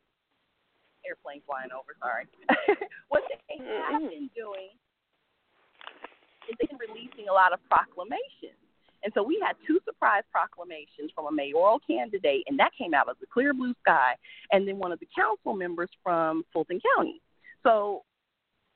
[1.06, 2.26] airplane flying over, sorry.
[3.14, 4.10] what they have mm-hmm.
[4.10, 4.74] been doing
[6.50, 8.58] is they've been releasing a lot of proclamations.
[9.06, 13.08] And so we had two surprise proclamations from a mayoral candidate, and that came out
[13.08, 14.16] of the clear blue sky,
[14.52, 17.22] and then one of the council members from Fulton County.
[17.62, 18.02] So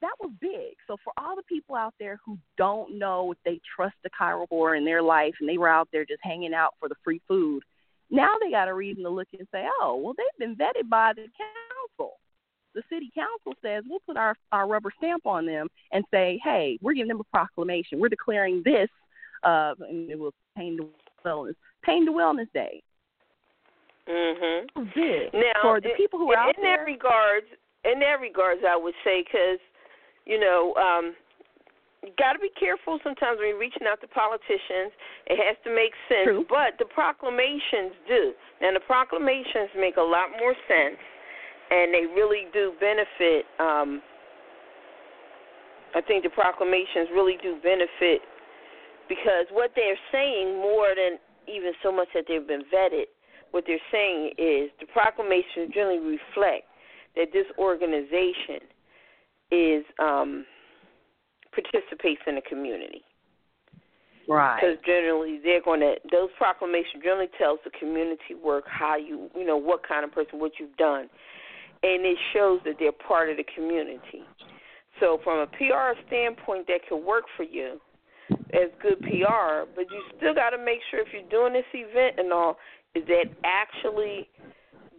[0.01, 0.75] that was big.
[0.87, 4.77] So for all the people out there who don't know if they trust the chiropractor
[4.77, 7.63] in their life and they were out there just hanging out for the free food,
[8.09, 11.13] now they got a reason to look and say, oh, well, they've been vetted by
[11.13, 12.13] the council.
[12.75, 16.77] The city council says we'll put our, our rubber stamp on them and say, hey,
[16.81, 17.99] we're giving them a proclamation.
[17.99, 18.89] We're declaring this,
[19.43, 20.87] uh, and it was Pain to
[21.25, 22.81] Wellness, Pain to Wellness Day.
[24.09, 24.83] Mm-hmm.
[24.95, 25.33] Big.
[25.33, 27.45] Now, for the people who are in, out in there, that regards,
[27.85, 29.59] in that regards, I would say because
[30.29, 31.17] you know, um,
[32.05, 34.93] you got to be careful sometimes when you're reaching out to politicians.
[35.25, 36.29] It has to make sense.
[36.29, 36.45] True.
[36.47, 38.37] But the proclamations do.
[38.61, 41.01] And the proclamations make a lot more sense,
[41.73, 43.49] and they really do benefit.
[43.57, 44.05] Um,
[45.97, 48.21] I think the proclamations really do benefit
[49.09, 53.09] because what they're saying more than even so much that they've been vetted,
[53.51, 56.69] what they're saying is the proclamations generally reflect
[57.15, 58.61] that this organization–
[59.51, 60.45] is um,
[61.53, 63.01] participates in the community.
[64.27, 64.59] Right.
[64.61, 69.45] Because generally they're going to those proclamations generally tells the community work how you you
[69.45, 71.09] know what kind of person what you've done,
[71.81, 74.21] and it shows that they're part of the community.
[74.99, 77.79] So from a PR standpoint, that could work for you
[78.53, 82.19] as good PR, but you still got to make sure if you're doing this event
[82.19, 82.57] and all,
[82.95, 84.27] is that actually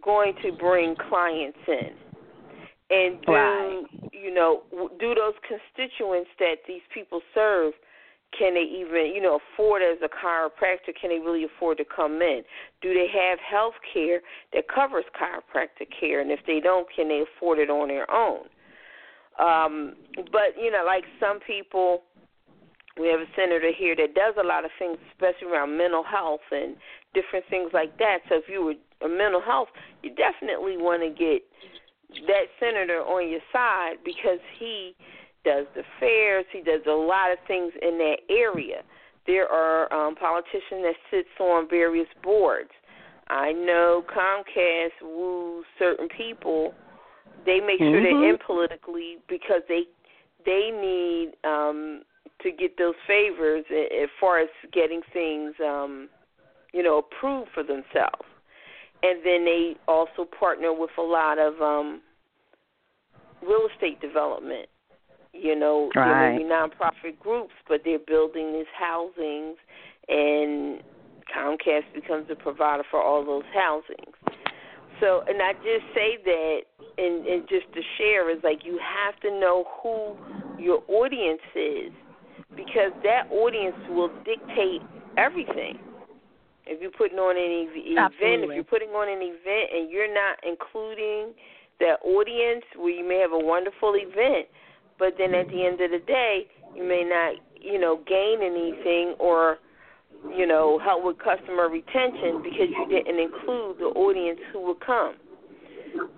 [0.03, 1.91] going to bring clients in.
[2.91, 3.83] And do right.
[4.11, 4.63] you know
[4.99, 7.73] do those constituents that these people serve
[8.37, 12.21] can they even you know afford as a chiropractor can they really afford to come
[12.21, 12.43] in?
[12.81, 14.19] Do they have health care
[14.53, 16.19] that covers chiropractic care?
[16.19, 18.47] And if they don't can they afford it on their own?
[19.39, 22.03] Um but you know like some people
[22.99, 26.43] we have a senator here that does a lot of things especially around mental health
[26.51, 26.75] and
[27.13, 29.69] different things like that so if you were a mental health
[30.03, 31.41] you definitely want to get
[32.27, 34.93] that senator on your side because he
[35.43, 38.83] does the fairs, he does a lot of things in that area.
[39.27, 42.69] There are um, politicians that sits on various boards.
[43.29, 46.73] I know Comcast woos certain people.
[47.45, 48.21] They make sure mm-hmm.
[48.21, 49.83] they're in politically because they
[50.43, 52.01] they need um,
[52.43, 56.09] to get those favors as far as getting things um,
[56.73, 58.27] you know approved for themselves
[59.03, 62.01] and then they also partner with a lot of um
[63.41, 64.67] real estate development.
[65.33, 66.05] You know, right.
[66.05, 69.57] there may be nonprofit groups, but they're building these housings,
[70.07, 70.81] and
[71.35, 74.13] Comcast becomes the provider for all those housings.
[74.99, 76.59] So, and I just say that,
[76.97, 80.15] and, and just to share is like you have to know who
[80.61, 81.91] your audience is,
[82.55, 84.81] because that audience will dictate
[85.17, 85.79] everything.
[86.65, 88.47] If you're putting on an event, Absolutely.
[88.47, 91.33] if you're putting on an event and you're not including
[91.79, 94.47] that audience, where you may have a wonderful event,
[94.99, 99.15] but then at the end of the day, you may not, you know, gain anything
[99.19, 99.57] or,
[100.29, 105.15] you know, help with customer retention because you didn't include the audience who would come.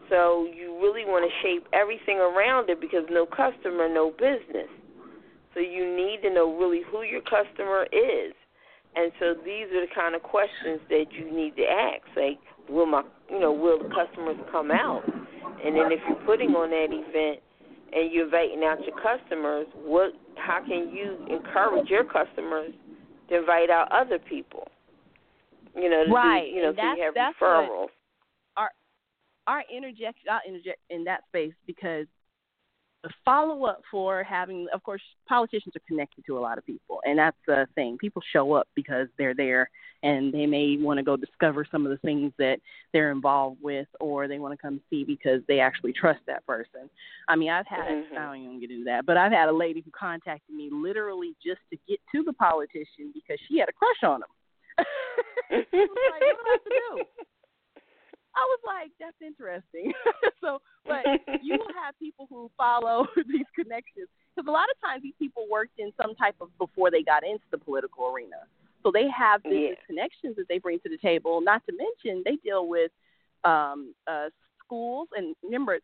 [0.09, 4.69] So you really want to shape everything around it because no customer, no business.
[5.54, 8.34] So you need to know really who your customer is
[8.95, 12.06] And so these are the kind of questions that you need to ask.
[12.16, 12.39] Like,
[12.70, 15.04] will my, you know, will the customers come out?
[15.66, 17.41] And then if you're putting on that event
[17.93, 22.72] and you're inviting out your customers, what, how can you encourage your customers
[23.30, 24.68] to invite out other people?
[25.76, 26.45] You know, to right.
[26.45, 27.88] Do, you know, and so you have referrals.
[28.58, 28.70] Our
[29.47, 32.06] our interjection, I'll interject in that space because
[33.26, 37.18] follow up for having, of course, politicians are connected to a lot of people, and
[37.20, 37.97] that's the thing.
[37.97, 39.70] People show up because they're there,
[40.04, 42.58] and they may want to go discover some of the things that
[42.93, 46.89] they're involved with, or they want to come see because they actually trust that person.
[47.28, 48.18] I mean, I've had mm-hmm.
[48.18, 51.36] I don't even get into that, but I've had a lady who contacted me literally
[51.45, 54.30] just to get to the politician because she had a crush on him.
[55.51, 57.04] like, what do I have to do?
[58.36, 59.93] I was like, that's interesting.
[60.41, 61.05] so, but
[61.43, 65.45] you will have people who follow these connections because a lot of times these people
[65.49, 68.47] worked in some type of before they got into the political arena.
[68.81, 69.88] So they have business yeah.
[69.88, 71.39] connections that they bring to the table.
[71.41, 72.91] Not to mention they deal with
[73.43, 74.29] um, uh,
[74.65, 75.79] schools and remember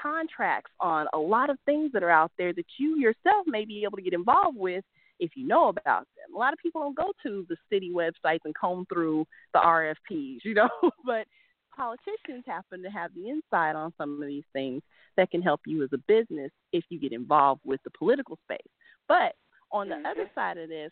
[0.00, 3.82] contracts on a lot of things that are out there that you yourself may be
[3.82, 4.84] able to get involved with
[5.18, 6.34] if you know about them.
[6.34, 10.38] A lot of people don't go to the city websites and comb through the RFPs,
[10.44, 10.68] you know,
[11.04, 11.26] but
[11.76, 14.82] politicians happen to have the insight on some of these things
[15.16, 18.58] that can help you as a business if you get involved with the political space.
[19.06, 19.34] But
[19.70, 20.06] on the mm-hmm.
[20.06, 20.90] other side of this,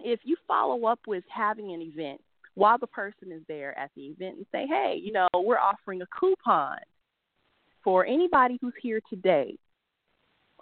[0.00, 2.20] if you follow up with having an event
[2.54, 6.02] while the person is there at the event and say, hey, you know, we're offering
[6.02, 6.78] a coupon
[7.84, 9.56] for anybody who's here today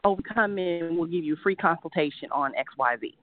[0.07, 3.15] oh, come in, and we'll give you a free consultation on XYZ.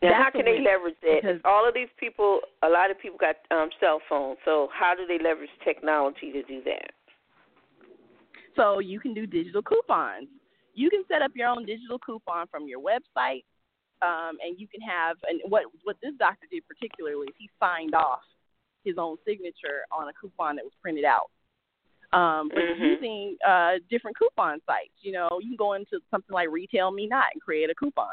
[0.00, 1.18] Now, how can they leverage that?
[1.20, 4.38] Because all of these people, a lot of people got um, cell phones.
[4.44, 6.92] So, how do they leverage technology to do that?
[8.54, 10.28] So, you can do digital coupons.
[10.74, 13.42] You can set up your own digital coupon from your website,
[14.00, 15.16] um, and you can have.
[15.26, 18.22] And what what this doctor did particularly is he signed off
[18.84, 21.30] his own signature on a coupon that was printed out
[22.12, 22.84] um, but mm-hmm.
[22.84, 24.94] using uh, different coupon sites.
[25.00, 28.08] You know, you can go into something like RetailMeNot and create a coupon.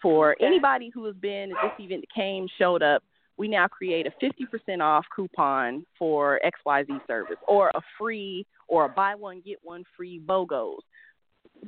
[0.00, 0.46] For okay.
[0.46, 3.02] anybody who has been at this event that came, showed up,
[3.36, 8.88] we now create a 50% off coupon for XYZ service or a free or a
[8.88, 10.80] buy one, get one free BOGOs.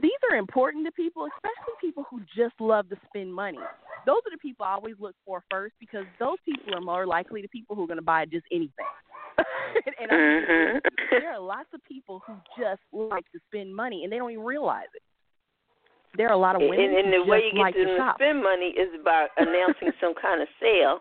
[0.00, 3.58] These are important to people, especially people who just love to spend money.
[4.06, 7.42] Those are the people I always look for first because those people are more likely
[7.42, 8.86] to people who are going to buy just anything.
[10.00, 10.78] and mm-hmm.
[11.10, 14.44] there are lots of people who just like to spend money and they don't even
[14.44, 15.02] realize it.
[16.16, 18.12] There are a lot of women and, and the way you get like to to
[18.18, 20.98] spend money is by announcing some kind of sale,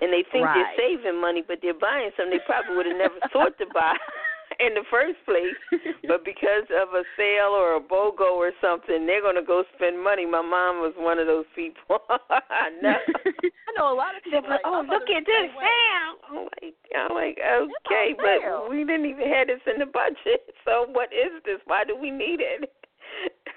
[0.00, 0.54] and they think right.
[0.54, 3.98] they're saving money, but they're buying something they probably would have never thought to buy
[4.60, 5.58] in the first place.
[6.08, 10.02] but because of a sale or a BOGO or something, they're going to go spend
[10.02, 10.26] money.
[10.26, 12.00] My mom was one of those people.
[12.30, 12.96] I know.
[12.96, 14.42] I know a lot of people.
[14.42, 16.14] Like, like, oh, look at this sale.
[16.30, 17.38] I'm like, I'm like,
[17.86, 20.46] okay, but we didn't even have this in the budget.
[20.64, 21.58] So what is this?
[21.66, 22.70] Why do we need it?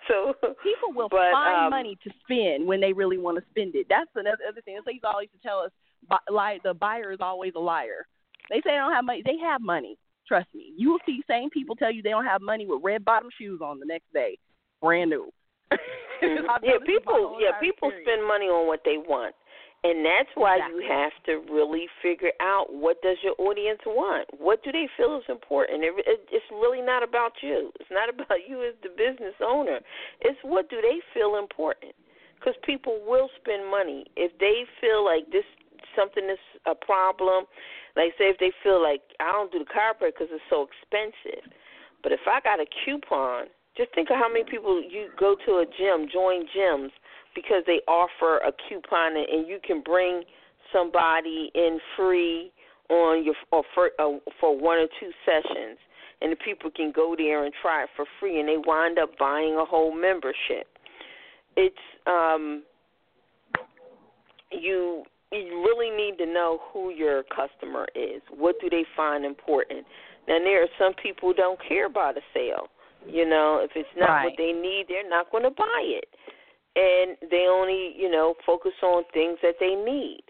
[0.07, 0.33] So
[0.63, 3.87] people will but, find um, money to spend when they really want to spend it.
[3.89, 4.75] That's another other thing.
[4.75, 5.71] That's like he's always to tell us.
[6.31, 8.07] Lie, the buyer is always a liar.
[8.49, 9.21] They say they don't have money.
[9.25, 9.97] They have money.
[10.27, 10.73] Trust me.
[10.75, 13.61] You will see same people tell you they don't have money with red bottom shoes
[13.63, 14.37] on the next day,
[14.81, 15.31] brand new.
[15.71, 17.37] yeah, people.
[17.39, 18.03] Yeah, people experience.
[18.03, 19.35] spend money on what they want.
[19.83, 20.83] And that's why exactly.
[20.83, 24.27] you have to really figure out what does your audience want.
[24.37, 25.83] What do they feel is important?
[25.83, 27.71] It, it, it's really not about you.
[27.79, 29.79] It's not about you as the business owner.
[30.21, 31.93] It's what do they feel important?
[32.35, 35.45] Because people will spend money if they feel like this
[35.95, 37.45] something is a problem.
[37.97, 41.49] Like say if they feel like I don't do the chiropractor because it's so expensive,
[42.03, 45.51] but if I got a coupon, just think of how many people you go to
[45.59, 46.93] a gym, join gyms
[47.33, 50.21] because they offer a coupon and you can bring
[50.71, 52.51] somebody in free
[52.89, 55.77] on your or for uh, for one or two sessions.
[56.21, 59.17] And the people can go there and try it for free and they wind up
[59.17, 60.67] buying a whole membership.
[61.55, 61.75] It's
[62.05, 62.63] um
[64.51, 69.85] you you really need to know who your customer is what do they find important
[70.27, 72.67] now there are some people who don't care about a sale
[73.05, 74.25] you know if it's not right.
[74.25, 76.07] what they need they're not going to buy it
[76.77, 80.21] and they only, you know, focus on things that they need.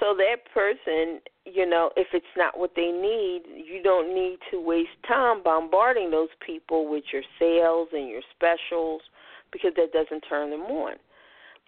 [0.00, 4.60] So that person, you know, if it's not what they need, you don't need to
[4.60, 9.02] waste time bombarding those people with your sales and your specials
[9.52, 10.94] because that doesn't turn them on.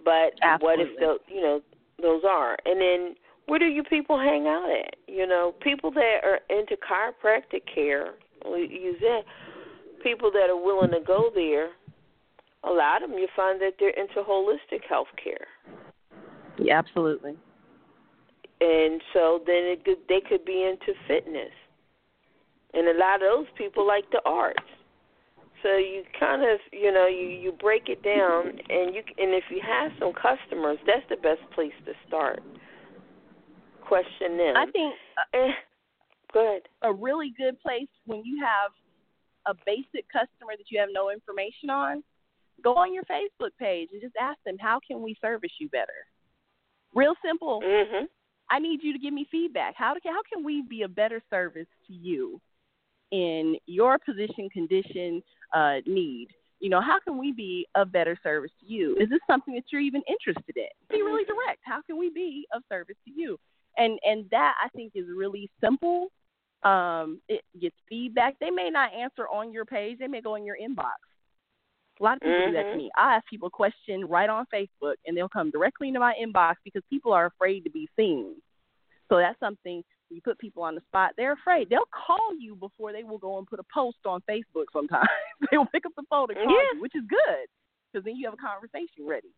[0.04, 0.62] But Absolutely.
[0.62, 1.60] what if the, you know,
[2.00, 2.56] those are?
[2.64, 3.14] And then
[3.46, 4.96] where do you people hang out at?
[5.06, 9.22] You know, people that are into chiropractic care, we use that.
[10.02, 11.70] People that are willing to go there
[12.66, 15.46] a lot of them you find that they're into holistic health care.
[16.58, 17.36] Yeah, absolutely.
[18.60, 21.52] And so then it could, they could be into fitness.
[22.72, 24.58] And a lot of those people like the arts.
[25.66, 29.42] So you kind of, you know, you you break it down and you and if
[29.50, 32.40] you have some customers, that's the best place to start.
[33.82, 34.56] Question them.
[34.56, 34.94] I think
[35.34, 35.50] eh,
[36.32, 36.62] go ahead.
[36.82, 38.70] a really good place when you have
[39.46, 42.04] a basic customer that you have no information on,
[42.62, 46.06] go on your Facebook page and just ask them, how can we service you better?
[46.94, 47.60] Real simple.
[47.60, 48.08] Mhm.
[48.50, 49.74] I need you to give me feedback.
[49.74, 52.40] How how can we be a better service to you
[53.10, 55.22] in your position, condition,
[55.54, 56.28] uh, need?
[56.60, 58.96] You know, how can we be of better service to you?
[58.98, 60.68] Is this something that you're even interested in?
[60.88, 61.60] Be really direct.
[61.62, 63.38] How can we be of service to you?
[63.76, 66.08] And and that I think is really simple.
[66.62, 68.38] Um, it gets feedback.
[68.40, 69.98] They may not answer on your page.
[69.98, 70.96] They may go in your inbox.
[72.00, 72.76] A lot of people do that to Mhm.
[72.78, 72.90] me.
[72.96, 76.56] I ask people a question right on Facebook, and they'll come directly into my inbox
[76.64, 78.40] because people are afraid to be seen.
[79.08, 81.12] So that's something you put people on the spot.
[81.16, 81.68] They're afraid.
[81.68, 84.66] They'll call you before they will go and put a post on Facebook.
[84.72, 85.08] Sometimes
[85.50, 86.74] they will pick up the phone and call Yeah.
[86.74, 87.46] you, which is good
[87.92, 89.28] because then you have a conversation ready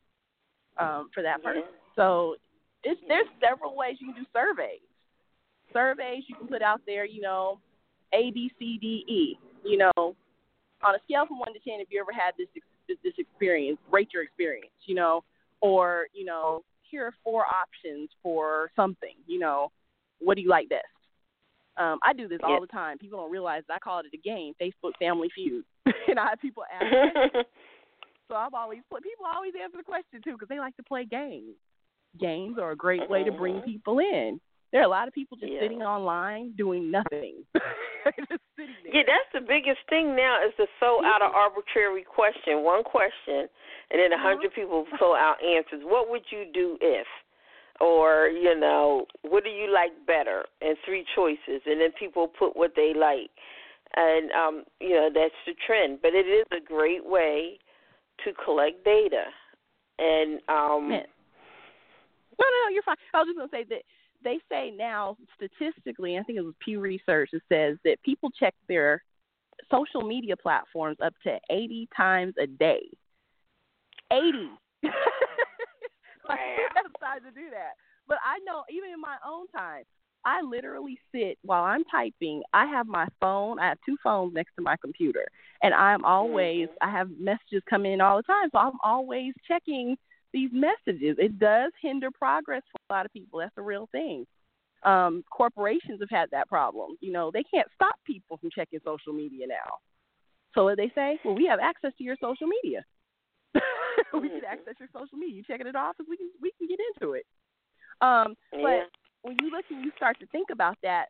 [0.78, 1.62] um, for that person.
[1.64, 1.94] Yeah.
[1.96, 2.36] So
[2.84, 4.80] it's there's several ways you can do surveys.
[5.72, 7.58] Surveys you can put out there, you know,
[8.14, 9.38] A, B, C, D, E.
[9.64, 9.92] You know,
[10.82, 12.48] on a scale from one to ten, if you ever had this
[13.04, 14.72] this experience, rate your experience.
[14.86, 15.24] You know,
[15.60, 19.14] or you know, here are four options for something.
[19.26, 19.72] You know,
[20.20, 20.84] what do you like best?
[21.76, 22.98] Um, I do this all the time.
[22.98, 25.64] People don't realize I call it a game, Facebook Family Feud,
[26.08, 27.46] and I have people ask.
[28.28, 31.56] So I'm always people always answer the question too because they like to play games.
[32.20, 33.64] Games are a great way to bring Mhm.
[33.64, 34.38] people in.
[34.70, 35.60] There are a lot of people just Yeah.
[35.60, 37.46] sitting online doing nothing.
[38.56, 38.76] sitting.
[38.92, 43.48] Yeah, that's the biggest thing now is to throw out an arbitrary question, one question,
[43.90, 45.80] and then a 100 people throw out answers.
[45.84, 47.06] What would you do if?
[47.80, 50.44] Or, you know, what do you like better?
[50.60, 51.62] And three choices.
[51.66, 53.30] And then people put what they like.
[53.96, 56.00] And, um, you know, that's the trend.
[56.02, 57.58] But it is a great way
[58.24, 59.24] to collect data.
[59.98, 60.88] And, um.
[62.40, 62.96] No, no, no, you're fine.
[63.14, 63.82] I was just gonna say that
[64.22, 68.54] they say now statistically, I think it was Pew Research that says that people check
[68.68, 69.02] their
[69.70, 72.88] social media platforms up to 80 times a day.
[74.12, 74.50] 80.
[76.28, 77.74] like, who has time to do that?
[78.06, 79.84] But I know even in my own time,
[80.24, 82.42] I literally sit while I'm typing.
[82.52, 83.58] I have my phone.
[83.58, 85.26] I have two phones next to my computer,
[85.62, 86.68] and I'm always.
[86.82, 89.96] I have messages come in all the time, so I'm always checking
[90.32, 91.16] these messages.
[91.18, 93.38] It does hinder progress for a lot of people.
[93.38, 94.26] That's a real thing.
[94.84, 96.96] Um, corporations have had that problem.
[97.00, 99.78] You know, they can't stop people from checking social media now.
[100.54, 101.18] So what they say?
[101.24, 102.84] Well, we have access to your social media.
[104.20, 105.36] we can access your social media.
[105.36, 107.26] You checking it off, we can we can get into it.
[108.00, 108.62] Um, yeah.
[108.62, 111.06] but when you look and you start to think about that,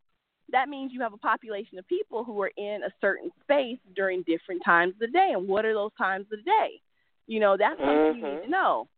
[0.51, 4.23] that means you have a population of people who are in a certain space during
[4.23, 5.33] different times of the day.
[5.35, 6.81] And what are those times of the day?
[7.27, 8.89] You know, that's something you need to know.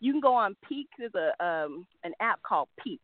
[0.00, 0.88] You can go on Peak.
[0.98, 3.00] There's a um, an app called Peak.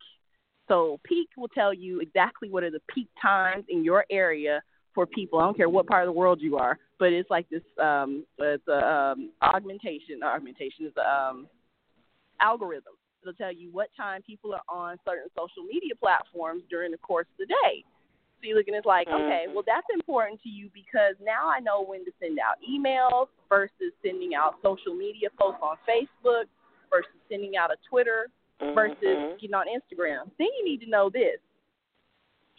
[0.69, 4.63] So Peak will tell you exactly what are the peak times in your area
[5.01, 5.39] for people.
[5.39, 7.63] I don't care what part of the world you are, but it's like this.
[7.83, 10.23] Um, it's a um, augmentation.
[10.23, 11.47] Augmentation is a um,
[12.41, 12.93] algorithm.
[13.23, 17.27] It'll tell you what time people are on certain social media platforms during the course
[17.33, 17.83] of the day.
[18.41, 19.55] So you look and it's like, okay, Mhm.
[19.55, 23.93] well that's important to you because now I know when to send out emails versus
[24.03, 26.45] sending out social media posts on Facebook
[26.91, 28.29] versus sending out a Twitter
[28.75, 29.41] versus Mhm.
[29.41, 30.31] getting on Instagram.
[30.39, 31.41] Then you need to know this.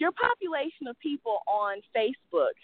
[0.02, 2.58] Your population of people on Facebook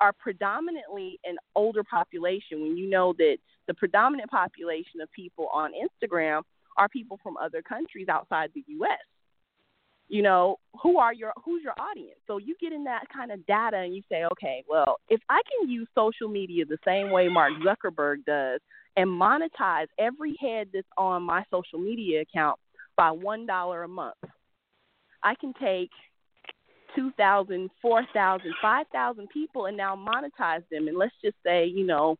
[0.00, 5.72] are predominantly an older population when you know that the predominant population of people on
[5.72, 6.42] Instagram
[6.78, 9.00] are people from other countries outside the US.
[10.06, 12.20] You know, who are your who's your audience?
[12.28, 15.40] So you get in that kind of data and you say, okay, well, if I
[15.50, 18.60] can use social media the same way Mark Zuckerberg does
[18.96, 22.60] and monetize every head that's on my social media account
[22.96, 24.14] by one dollar a month,
[25.24, 25.90] I can take
[26.94, 30.86] two thousand, four thousand, five thousand people and now monetize them.
[30.88, 32.16] And let's just say, you know,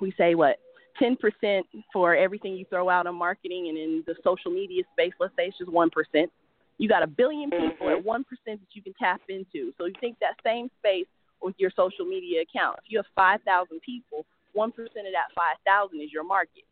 [0.00, 0.58] we say what
[0.98, 5.12] ten percent for everything you throw out on marketing, and in the social media space,
[5.18, 6.30] let's say it's just one percent.
[6.78, 9.72] You got a billion people at one percent that you can tap into.
[9.76, 11.06] So you think that same space
[11.42, 12.78] with your social media account.
[12.84, 16.64] If you have five thousand people, one percent of that five thousand is your market.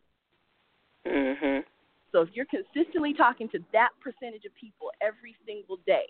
[1.06, 1.64] Mhm.
[2.12, 6.06] So if you're consistently talking to that percentage of people every single day,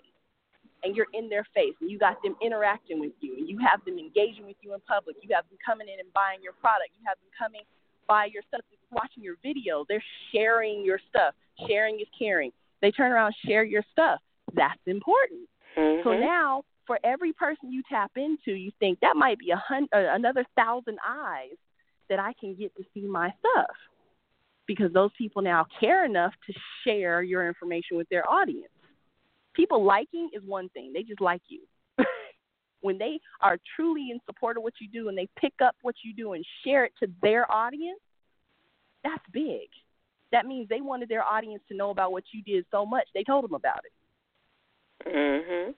[0.83, 3.83] and you're in their face and you got them interacting with you and you have
[3.85, 5.17] them engaging with you in public.
[5.21, 6.91] You have them coming in and buying your product.
[6.99, 7.61] You have them coming
[8.07, 9.85] by your stuff, watching your video.
[9.87, 11.35] They're sharing your stuff.
[11.67, 12.51] Sharing is caring.
[12.81, 14.19] They turn around share your stuff.
[14.53, 15.47] That's important.
[15.77, 16.07] Mm-hmm.
[16.07, 19.89] So now, for every person you tap into, you think that might be a hundred,
[19.93, 21.57] uh, another thousand eyes
[22.09, 23.75] that I can get to see my stuff
[24.69, 26.53] because those people now care enough to
[26.83, 28.71] share your information with their audience.
[29.55, 31.61] People liking is one thing, they just like you.
[32.81, 35.95] when they are truly in support of what you do and they pick up what
[36.03, 37.99] you do and share it to their audience,
[39.03, 39.69] that's big.
[40.31, 43.23] That means they wanted their audience to know about what you did so much they
[43.23, 45.11] told them about it.
[45.11, 45.73] Mhm.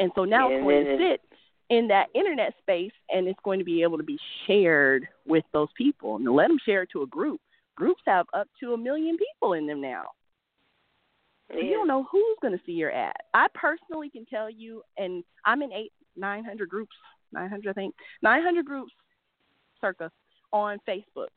[0.00, 1.20] And so now it's going to sit
[1.68, 4.18] in that internet space and it's going to be able to be
[4.48, 7.40] shared with those people and let them share it to a group.
[7.76, 10.04] Groups have up to a million people in them now.
[11.52, 11.62] Yeah.
[11.62, 13.14] You don't know who's going to see your ad.
[13.34, 16.94] I personally can tell you, and I'm in eight, 900 groups,
[17.32, 18.92] 900 I think, 900 groups,
[19.80, 20.10] circa,
[20.52, 21.28] on Facebook.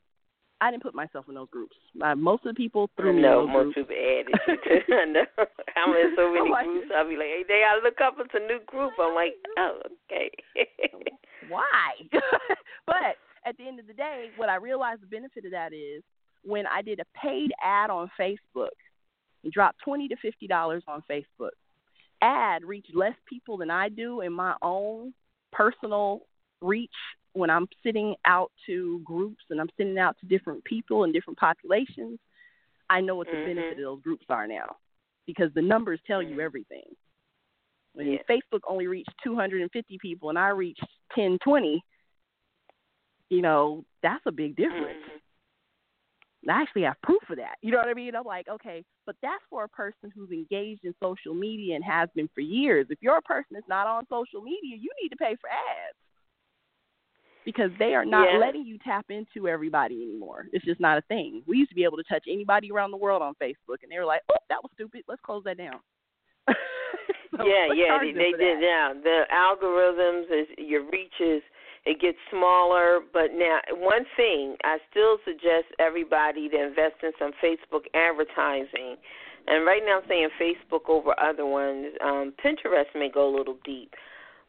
[0.60, 1.74] I didn't put myself in those groups.
[2.02, 3.88] Uh, most of the people threw me no, in those most groups.
[3.90, 4.94] people added you to.
[5.02, 5.24] I know.
[5.76, 6.88] I'm in so many Like- groups.
[6.96, 8.14] I'll be like, hey, they gotta look up.
[8.20, 8.92] It's a new group.
[9.00, 9.80] I'm like, oh,
[10.10, 10.30] okay.
[11.48, 11.90] Why?
[12.86, 16.02] but at the end of the day, what I realized the benefit of that is
[16.44, 18.68] when I did a paid ad on Facebook,
[19.42, 21.50] and dropped twenty to fifty dollars on Facebook.
[22.22, 25.12] Ad reached less people than I do in my own
[25.52, 26.26] personal
[26.62, 26.90] reach
[27.34, 31.38] when I'm sitting out to groups and I'm sending out to different people and different
[31.38, 32.18] populations.
[32.88, 33.46] I know what the Mhm.
[33.46, 34.76] benefit of those groups are now
[35.26, 36.96] because the numbers tell you everything.
[37.92, 38.22] When Yeah.
[38.28, 41.84] Facebook only reached 250 people and I reached 10, 20,
[43.30, 45.02] you know, that's a big difference.
[45.04, 45.13] Mhm.
[46.48, 47.56] I actually have proof of that.
[47.62, 48.14] You know what I mean?
[48.14, 52.08] I'm like, okay, but that's for a person who's engaged in social media and has
[52.14, 52.86] been for years.
[52.90, 55.96] If you're a person that's not on social media, you need to pay for ads
[57.44, 58.38] because they are not Yeah.
[58.38, 60.48] letting you tap into everybody anymore.
[60.52, 61.42] It's just not a thing.
[61.46, 63.98] We used to be able to touch anybody around the world on Facebook, and they
[63.98, 65.04] were like, oh, that was stupid.
[65.06, 65.80] Let's close that down.
[67.36, 68.62] So yeah, yeah, they, they did.
[68.62, 71.42] Yeah, the algorithms is your reaches.
[71.86, 77.32] It gets smaller, but now one thing I still suggest everybody to invest in some
[77.42, 78.96] Facebook advertising.
[79.46, 81.88] And right now, I'm saying Facebook over other ones.
[82.02, 83.92] Um, Pinterest may go a little deep,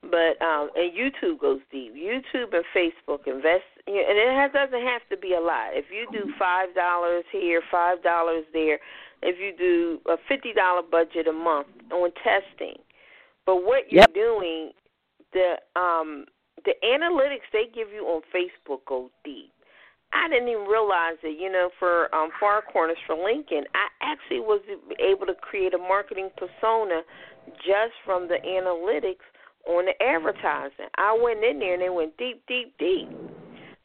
[0.01, 1.93] but um, and YouTube goes deep.
[1.93, 5.71] YouTube and Facebook invest, you know, and it has, doesn't have to be a lot.
[5.73, 8.79] If you do five dollars here, five dollars there,
[9.21, 12.77] if you do a fifty dollar budget a month on testing,
[13.45, 14.13] but what you're Yep.
[14.13, 14.71] doing,
[15.33, 16.27] the um
[16.63, 19.51] the analytics they give you on Facebook go deep.
[20.13, 24.39] I didn't even realize that, you know, for um Far Corners for Lincoln, I actually
[24.39, 24.61] was
[24.99, 27.01] able to create a marketing persona
[27.57, 29.25] just from the analytics
[29.67, 30.87] on the advertising.
[30.97, 33.09] I went in there and they went deep, deep, deep.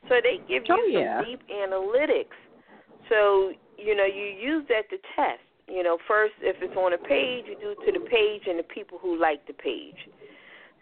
[0.08, 2.36] So they give you Oh, some deep analytics.
[3.08, 5.42] So, you know, you use that to test.
[5.66, 8.58] You know, first if it's on a page, you do it to the page and
[8.58, 9.98] the people who like the page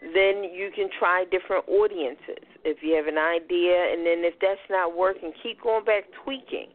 [0.01, 3.93] then you can try different audiences if you have an idea.
[3.93, 6.69] And then if that's not working keep going back tweaking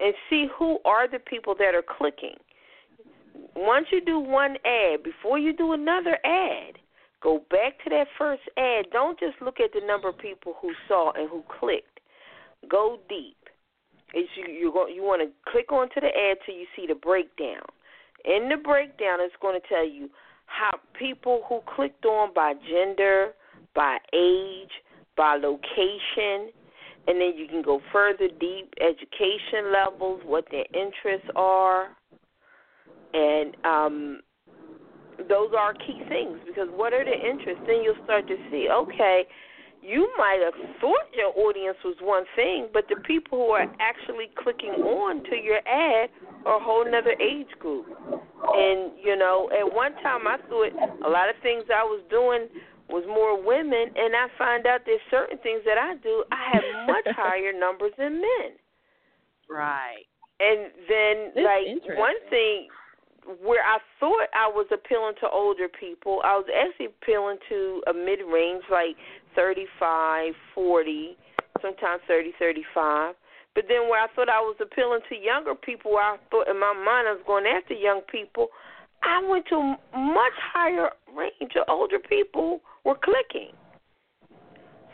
[0.00, 2.36] and see who are the people that are clicking.
[3.56, 6.78] Once you do one ad before you do another ad
[7.24, 8.84] go back to that first ad.
[8.92, 11.98] Don't just look at the number of people who saw and who clicked.
[12.70, 13.36] Go deep.
[14.12, 17.64] It's you you you want to click onto the ad till you see the breakdown.
[18.24, 20.08] In the breakdown it's going to tell you
[20.46, 23.32] how people who clicked on by gender,
[23.74, 24.70] by age,
[25.16, 26.50] by location,
[27.06, 31.88] and then you can go further deep education levels, what their interests are,
[33.12, 34.20] and um,
[35.28, 37.62] those are key things because what are the interests?
[37.66, 39.24] Then you'll start to see, okay,
[39.82, 44.30] you might have thought your audience was one thing, but the people who are actually
[44.42, 46.08] clicking on to your ad
[46.46, 47.86] a whole other age group.
[47.88, 50.72] And you know, at one time I thought
[51.04, 52.48] a lot of things I was doing
[52.88, 56.86] was more women, and I find out there's certain things that I do I have
[56.86, 58.50] much higher numbers than men.
[59.48, 60.04] Right.
[60.40, 62.68] And then That's like one thing
[63.42, 67.94] where I thought I was appealing to older people, I was actually appealing to a
[67.94, 68.96] mid range like
[69.34, 71.16] thirty five, forty,
[71.62, 73.14] sometimes thirty, thirty five.
[73.54, 76.72] But then where I thought I was appealing to younger people, I thought in my
[76.72, 78.48] mind I was going after young people,
[79.02, 83.52] I went to much higher range of older people were clicking.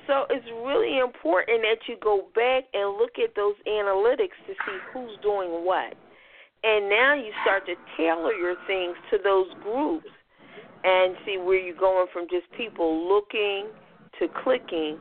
[0.07, 4.79] So it's really important that you go back and look at those analytics to see
[4.93, 5.95] who's doing what.
[6.65, 10.09] And now you start to tailor your things to those groups.
[10.85, 13.67] and see where you're going from just people looking
[14.19, 14.99] to clicking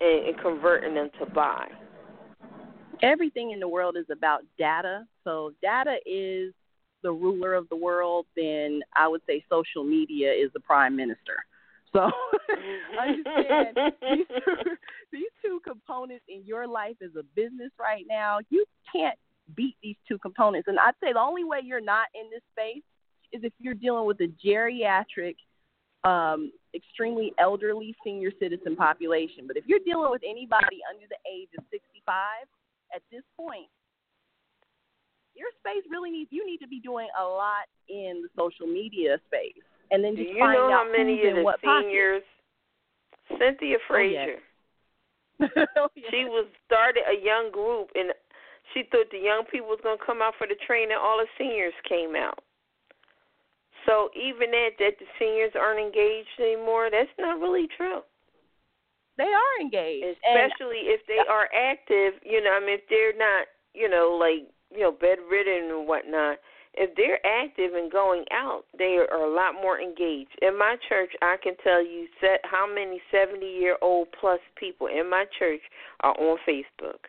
[0.00, 1.66] and, and converting them to buy.
[3.02, 5.06] Everything in the world is about data.
[5.24, 6.52] So data is
[7.02, 11.36] the ruler of the world, then I would say social media is the prime minister.
[11.92, 12.10] So
[13.00, 14.56] understand these two,
[15.12, 19.16] these two components in your life as a business right now, you can't
[19.54, 20.68] beat these two components.
[20.68, 22.82] And I'd say the only way you're not in this space
[23.32, 25.36] is if you're dealing with a geriatric,
[26.04, 29.46] um, extremely elderly senior citizen population.
[29.46, 32.46] But if you're dealing with anybody under the age of 65,
[32.94, 33.68] at this point,
[35.34, 39.18] your space really needs you need to be doing a lot in the social media
[39.26, 42.22] space, and then just Do you find know out how many of the what seniors?
[43.38, 44.38] Cynthia oh, Frazier.
[45.76, 46.08] oh, yeah.
[46.10, 48.12] She was started a young group, and
[48.72, 50.96] she thought the young people was gonna come out for the training.
[50.98, 52.38] All the seniors came out.
[53.84, 58.00] So even that that the seniors aren't engaged anymore, that's not really true.
[59.16, 63.46] They are engaged, Especially if they are active, you know, I mean if they're not,
[63.74, 66.38] you know, like, you know, bedridden and whatnot.
[66.78, 70.36] If they're active and going out, they are a lot more engaged.
[70.42, 74.88] In my church, I can tell you set how many 70 year old plus people
[74.88, 75.62] in my church
[76.00, 77.08] are on Facebook.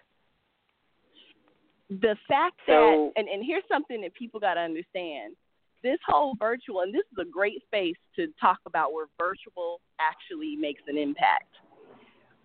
[1.90, 5.36] the fact that and and here's something that people got to understand.
[5.84, 10.56] This whole virtual, and this is a great space to talk about where virtual actually
[10.56, 11.54] makes an impact.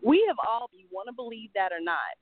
[0.03, 2.19] We have all, you want to believe that or not,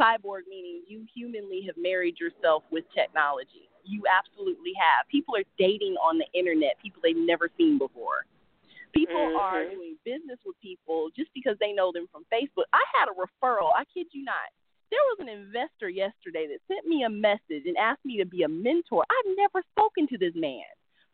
[0.00, 3.68] cyborg meaning you humanly have married yourself with technology.
[3.84, 5.08] You absolutely have.
[5.08, 8.24] People are dating on the internet, people they've never seen before.
[8.92, 9.70] People are Mhm.
[9.70, 12.64] doing business with people just because they know them from Facebook.
[12.72, 14.50] I had a referral, I kid you not.
[14.90, 18.44] There was an investor yesterday that sent me a message and asked me to be
[18.44, 19.04] a mentor.
[19.10, 20.64] I've never spoken to this man.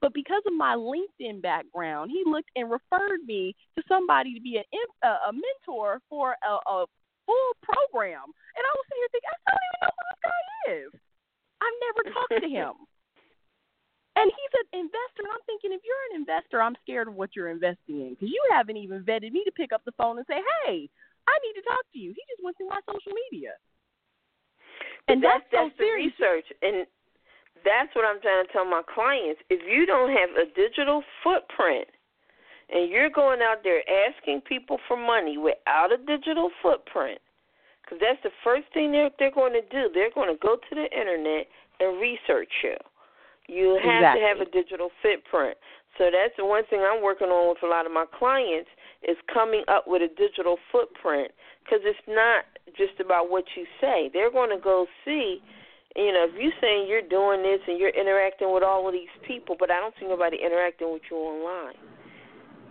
[0.05, 4.61] But because of my LinkedIn background, he looked and referred me to somebody to be
[4.61, 4.69] an,
[5.01, 6.85] a mentor for a, a
[7.25, 8.29] full program.
[8.29, 10.43] And I was sitting here thinking, I don't even know who this guy
[10.77, 10.91] is.
[11.65, 12.75] I've never talked to him.
[14.15, 17.35] And he's an investor, and I'm thinking, if you're an investor, I'm scared of what
[17.35, 20.27] you're investing in because you haven't even vetted me to pick up the phone and
[20.31, 20.87] say, hey,
[21.27, 22.15] I need to talk to you.
[22.15, 23.59] He just went through my social media.
[25.11, 26.15] And that's that's, so that's the serious.
[26.15, 26.87] research, and
[27.65, 29.41] that's what I'm trying to tell my clients.
[29.51, 31.89] If you don't have a digital footprint,
[32.73, 37.21] and you're going out there asking people for money without a digital footprint,
[37.83, 39.93] because that's the first thing they're they're going to do.
[39.93, 41.47] They're going to go to the internet
[41.81, 42.77] and research you.
[43.47, 45.59] You have to have a digital footprint.
[45.99, 48.71] So that's the one thing I'm working on with a lot of my clients
[49.07, 51.31] is coming up with a digital footprint
[51.63, 52.45] because it's not
[52.77, 54.11] just about what you say.
[54.13, 55.41] They're going to go see,
[55.97, 59.13] you know, if you're saying you're doing this and you're interacting with all of these
[59.27, 61.79] people, but I don't see nobody interacting with you online.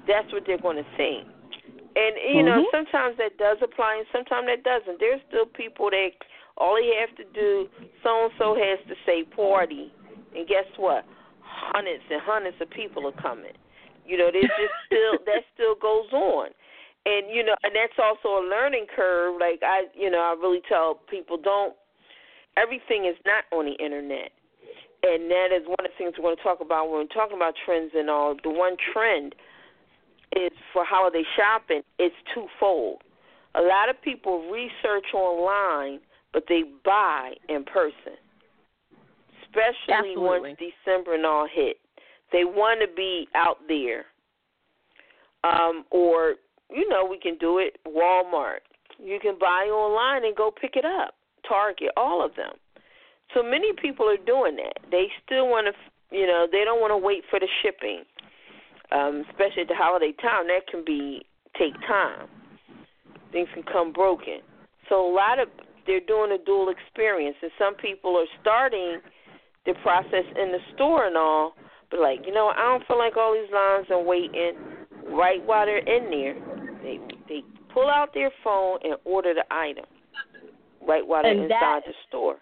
[0.07, 1.27] That's what they're going to think.
[1.95, 2.71] And you know, Mhm.
[2.71, 4.99] sometimes that does apply, and sometimes that doesn't.
[4.99, 6.11] There's still people that
[6.57, 7.69] all they have to do,
[8.01, 9.91] so and so has to say party,
[10.35, 11.05] and guess what?
[11.41, 13.53] Hundreds and hundreds of people are coming.
[14.05, 16.49] You know, there's just still that still goes on,
[17.05, 19.39] and you know, and that's also a learning curve.
[19.39, 21.73] Like I, you know, I really tell people don't.
[22.57, 24.31] Everything is not on the internet,
[25.03, 27.37] and that is one of the things we're going to talk about when we're talking
[27.37, 28.35] about trends and all.
[28.43, 29.35] The one trend
[30.35, 31.81] is for holiday shopping.
[31.99, 33.01] It's twofold.
[33.55, 35.99] A lot of people research online,
[36.31, 38.17] but they buy in person,
[39.43, 40.49] especially Absolutely.
[40.49, 41.77] once December and all hit.
[42.31, 44.05] They want to be out there,
[45.43, 46.35] um, or
[46.71, 48.61] you know, we can do it Walmart.
[48.99, 51.15] You can buy online and go pick it up.
[51.47, 52.53] Target, all of them.
[53.33, 54.79] So many people are doing that.
[54.91, 58.03] They still want to, you know, they don't want to wait for the shipping,
[58.91, 60.47] um, especially at the holiday time.
[60.47, 61.25] That can be
[61.57, 62.27] take time.
[63.31, 64.39] Things can come broken.
[64.89, 65.47] So a lot of
[65.87, 69.01] they're doing a dual experience, and some people are starting
[69.65, 71.53] the process in the store and all,
[71.89, 74.53] but like, you know, I don't feel like all these lines and waiting.
[75.05, 76.35] Right while they're in there,
[76.81, 77.41] they they
[77.73, 79.85] pull out their phone and order the item.
[80.85, 82.41] Right while they're And that- inside the store.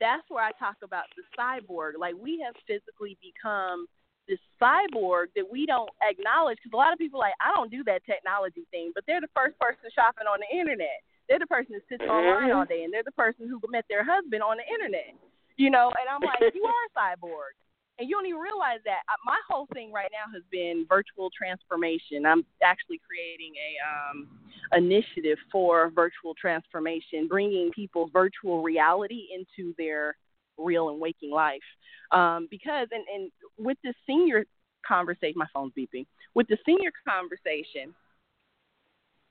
[0.00, 1.98] that's where I talk about the cyborg.
[1.98, 3.86] Like we have physically become
[4.28, 7.82] this cyborg that we don't acknowledge because a lot of people like I don't do
[7.84, 11.02] that technology thing, but they're the first person shopping on the internet.
[11.28, 12.12] They're the person that sits mm-hmm.
[12.12, 15.16] online all day, and they're the person who met their husband on the internet.
[15.56, 17.52] You know, and I'm like, you are a cyborg,
[17.98, 19.00] and you don't even realize that.
[19.24, 22.24] My whole thing right now has been virtual transformation.
[22.24, 24.28] I'm actually creating a um,
[24.72, 30.16] initiative for virtual transformation, bringing people's virtual reality into their
[30.56, 31.60] real and waking life.
[32.12, 34.44] Um, because and, and with this senior
[34.86, 36.06] conversation, my phone's beeping.
[36.34, 37.94] With the senior conversation,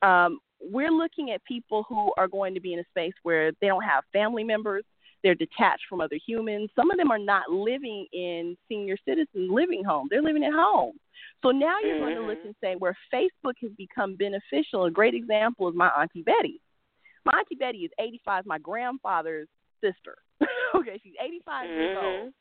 [0.02, 3.68] um, we're looking at people who are going to be in a space where they
[3.68, 4.84] don't have family members,
[5.24, 6.70] they're detached from other humans.
[6.76, 10.98] Some of them are not living in senior citizen living homes, they're living at home.
[11.44, 12.04] So now you're mm-hmm.
[12.04, 14.86] going to look and say where Facebook has become beneficial.
[14.86, 16.62] A great example is my Auntie Betty.
[17.26, 19.48] My Auntie Betty is 85, my grandfather's
[19.82, 20.18] sister.
[20.76, 21.80] okay, she's 85 mm-hmm.
[21.80, 22.34] years old.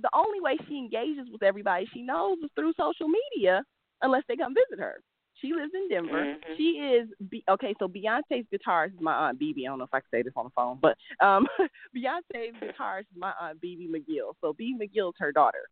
[0.00, 3.62] The only way she engages with everybody she knows is through social media,
[4.02, 5.00] unless they come visit her.
[5.44, 6.24] She lives in Denver.
[6.24, 6.54] Mm-hmm.
[6.56, 7.08] She is
[7.50, 7.74] okay.
[7.78, 9.66] So Beyonce's guitarist is my aunt Bibi.
[9.66, 11.46] I don't know if I can say this on the phone, but um,
[11.96, 14.32] Beyonce's guitarist is my aunt Bibi McGill.
[14.40, 15.68] So Bibi McGill is her daughter.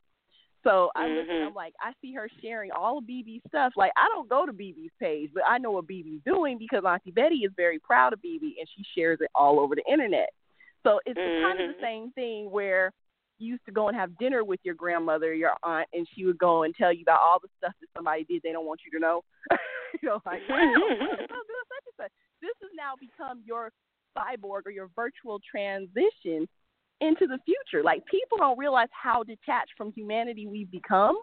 [0.63, 1.17] So I mm-hmm.
[1.17, 1.47] listen.
[1.47, 3.73] I'm like, I see her sharing all of Bibi's stuff.
[3.77, 7.11] Like I don't go to Bibi's page, but I know what Bibi's doing because Auntie
[7.11, 10.29] Betty is very proud of Bibi and she shares it all over the internet.
[10.83, 11.45] So it's mm-hmm.
[11.45, 11.85] kind of the mm-hmm.
[11.85, 12.93] same thing where
[13.43, 16.39] you used to go and have dinner with your grandmother, your aunt, and she would
[16.39, 18.99] go and tell you about all the stuff that somebody did they don't want you
[18.99, 19.23] to know.
[20.03, 20.41] you know, like
[21.99, 23.71] this has now become your
[24.17, 26.47] cyborg or your virtual transition
[27.01, 27.83] into the future.
[27.83, 31.17] Like people don't realize how detached from humanity we've become.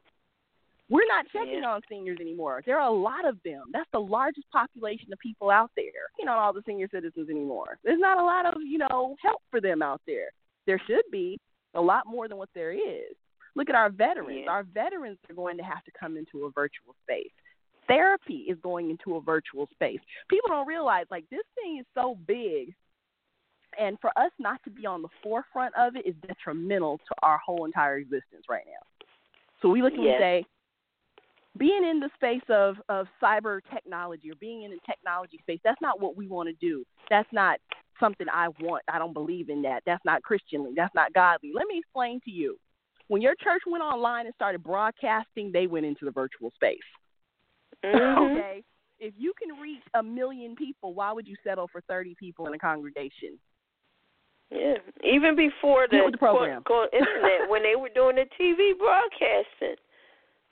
[0.89, 1.69] We're not checking yeah.
[1.69, 2.63] on seniors anymore.
[2.65, 3.65] There are a lot of them.
[3.71, 6.09] That's the largest population of people out there.
[6.17, 7.77] You know, all the senior citizens anymore.
[7.83, 10.29] There's not a lot of, you know, help for them out there.
[10.65, 11.39] There should be
[11.75, 13.15] a lot more than what there is.
[13.55, 14.41] Look at our veterans.
[14.45, 14.51] Yeah.
[14.51, 17.31] Our veterans are going to have to come into a virtual space.
[17.87, 19.99] Therapy is going into a virtual space.
[20.29, 22.73] People don't realize like this thing is so big
[23.77, 27.37] and for us not to be on the forefront of it is detrimental to our
[27.37, 29.07] whole entire existence right now.
[29.61, 30.19] So we look and yes.
[30.19, 30.45] say,
[31.57, 35.81] being in the space of, of cyber technology or being in the technology space, that's
[35.81, 36.85] not what we want to do.
[37.09, 37.59] That's not
[37.99, 38.83] something I want.
[38.91, 39.81] I don't believe in that.
[39.85, 40.71] That's not Christianly.
[40.75, 41.51] That's not godly.
[41.53, 42.57] Let me explain to you.
[43.07, 46.77] When your church went online and started broadcasting, they went into the virtual space.
[47.83, 48.37] Mm-hmm.
[48.37, 48.63] okay?
[48.99, 52.53] If you can reach a million people, why would you settle for 30 people in
[52.53, 53.39] a congregation?
[54.51, 56.63] Yeah, even before the, the program.
[56.63, 59.77] Quote, quote, internet, when they were doing the TV broadcasting,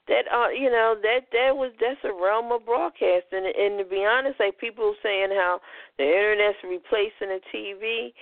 [0.08, 3.46] that uh, you know that that was that's a realm of broadcasting.
[3.46, 5.60] And, and to be honest, like people saying how
[5.98, 8.14] the internet's replacing the TV,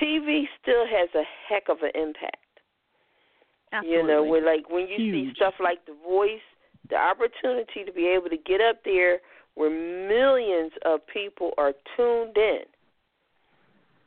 [0.00, 2.36] TV still has a heck of an impact.
[3.72, 4.00] Absolutely.
[4.00, 5.30] You know, when like when you Huge.
[5.30, 6.44] see stuff like The Voice,
[6.90, 9.20] the opportunity to be able to get up there
[9.54, 12.66] where millions of people are tuned in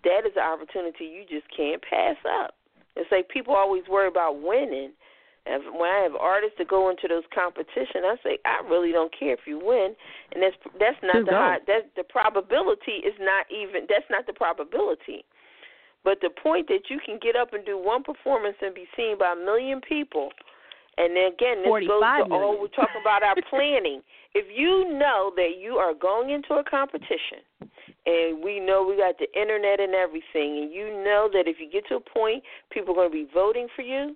[0.07, 2.55] that is an opportunity you just can't pass up.
[2.95, 4.91] It's like people always worry about winning.
[5.47, 9.13] And when I have artists that go into those competitions, I say I really don't
[9.17, 9.95] care if you win,
[10.33, 14.33] and that's that's not the high, that the probability is not even that's not the
[14.33, 15.23] probability,
[16.03, 19.17] but the point that you can get up and do one performance and be seen
[19.17, 20.29] by a million people,
[20.97, 24.01] and then again this goes to all we're talking about our planning.
[24.35, 27.39] If you know that you are going into a competition
[28.05, 31.71] and we know we got the internet and everything, and you know that if you
[31.71, 34.15] get to a point, people are going to be voting for you,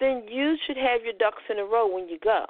[0.00, 2.44] then you should have your ducks in a row when you go.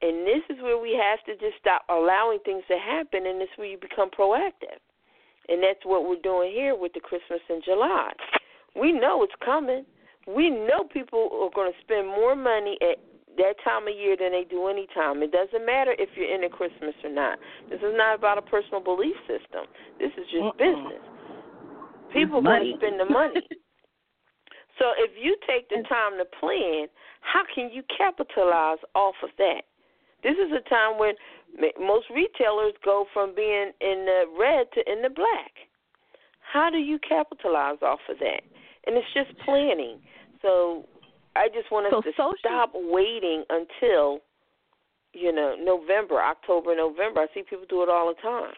[0.00, 3.48] And this is where we have to just stop allowing things to happen, and this
[3.52, 4.78] is where you become proactive.
[5.48, 8.12] And that's what we're doing here with the Christmas in July.
[8.76, 9.84] We know it's coming.
[10.26, 12.98] We know people are going to spend more money at
[13.38, 15.22] that time of year than they do any time.
[15.22, 17.38] It doesn't matter if you're into Christmas or not.
[17.70, 19.66] This is not about a personal belief system.
[19.98, 20.58] This is just uh-uh.
[20.58, 21.02] business.
[22.12, 23.40] People want to spend the money.
[24.78, 26.86] so if you take the time to plan,
[27.20, 29.62] how can you capitalize off of that?
[30.22, 31.14] This is a time when
[31.78, 35.52] most retailers go from being in the red to in the black.
[36.40, 38.42] How do you capitalize off of that?
[38.86, 39.98] And it's just planning.
[40.42, 40.86] So
[41.36, 42.34] I just want us so to social...
[42.38, 44.20] stop waiting until
[45.12, 47.20] you know November, October, November.
[47.20, 48.54] I see people do it all the time.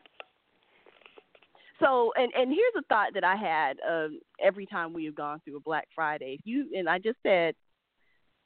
[1.80, 5.40] So, and and here's a thought that I had um, every time we have gone
[5.44, 6.36] through a Black Friday.
[6.38, 7.54] If you and I just said,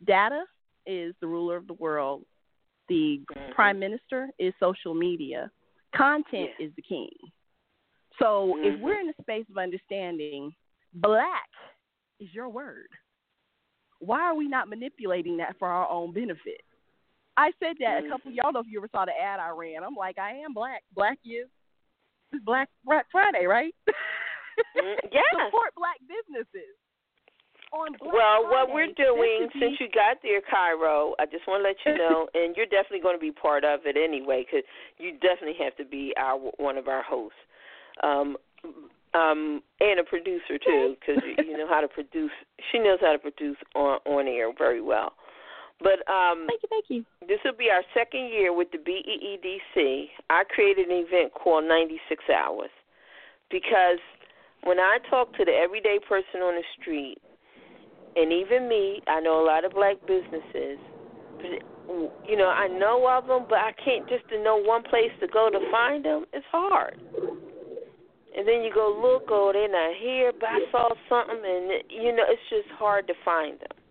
[0.07, 0.45] data
[0.87, 2.23] is the ruler of the world.
[2.89, 3.53] The mm-hmm.
[3.53, 5.51] prime minister is social media.
[5.97, 6.67] Content yeah.
[6.67, 7.11] is the king.
[8.19, 8.75] So, mm-hmm.
[8.75, 10.53] if we're in a space of understanding,
[10.95, 11.49] black
[12.21, 12.87] is your word
[14.05, 16.61] why are we not manipulating that for our own benefit?
[17.37, 18.11] I said that a mm.
[18.11, 18.33] couple.
[18.33, 19.83] Y'all know if you ever saw the ad I ran.
[19.83, 20.83] I'm like, I am black.
[20.95, 21.49] Black is
[22.43, 23.75] Black Friday, right?
[24.77, 25.47] Mm, yeah.
[25.47, 26.75] Support black businesses.
[27.73, 28.55] On black well, Friday.
[28.55, 32.29] what we're doing since you got there, Cairo, I just want to let you know,
[32.35, 34.63] and you're definitely going to be part of it anyway, because
[34.99, 37.39] you definitely have to be our one of our hosts.
[38.03, 38.37] Um,
[39.15, 42.33] um, and a producer too, because you know how to produce.
[42.71, 45.13] She knows how to produce on on air very well.
[45.81, 47.05] But um, thank you, thank you.
[47.27, 50.07] This will be our second year with the BEEDC.
[50.31, 52.71] I created an event called 96 Hours
[53.51, 53.99] because
[54.63, 57.19] when I talk to the everyday person on the street,
[58.17, 60.79] and even me, I know a lot of black businesses.
[62.27, 65.27] You know, I know of them, but I can't just to know one place to
[65.27, 66.25] go to find them.
[66.33, 66.99] It's hard.
[68.37, 72.15] And then you go look, oh, they're not here, but I saw something, and you
[72.15, 73.84] know, it's just hard to find them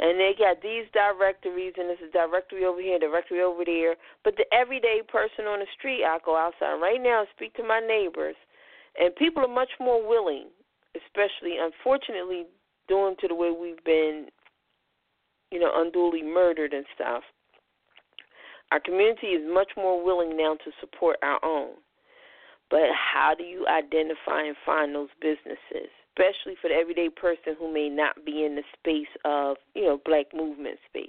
[0.00, 3.96] and they got these directories, and there's a directory over here, directory over there.
[4.24, 7.62] But the everyday person on the street, I go outside right now and speak to
[7.62, 8.36] my neighbors,
[8.98, 10.48] and people are much more willing,
[10.96, 12.46] especially unfortunately,
[12.88, 14.28] due to the way we've been,
[15.52, 17.22] you know, unduly murdered and stuff.
[18.72, 21.74] Our community is much more willing now to support our own.
[22.70, 25.90] But how do you identify and find those businesses?
[26.20, 29.98] Especially for the everyday person who may not be in the space of, you know,
[30.04, 31.08] black movement space.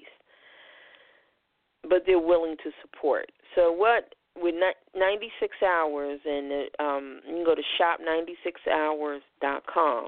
[1.83, 3.31] But they're willing to support.
[3.55, 4.55] So what with
[4.95, 10.07] 96 hours and um you can go to shop96hours.com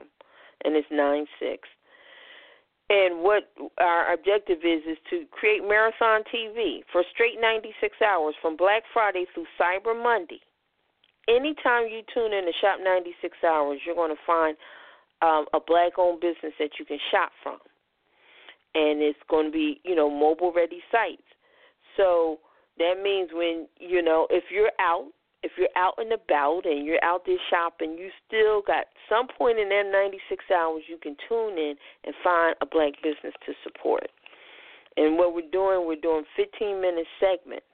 [0.63, 1.67] and it's 96
[2.89, 8.55] and what our objective is is to create marathon TV for straight 96 hours from
[8.55, 10.39] Black Friday through Cyber Monday.
[11.27, 14.55] Anytime you tune in to Shop 96 Hours, you're going to find
[15.23, 17.57] um, a black owned business that you can shop from.
[18.75, 21.23] And it's going to be, you know, mobile ready sites.
[21.95, 22.39] So
[22.77, 25.09] that means when, you know, if you're out,
[25.43, 29.59] if you're out and about and you're out there shopping, you still got some point
[29.59, 34.07] in that 96 hours you can tune in and find a black business to support.
[34.97, 37.65] And what we're doing, we're doing 15 minute segments.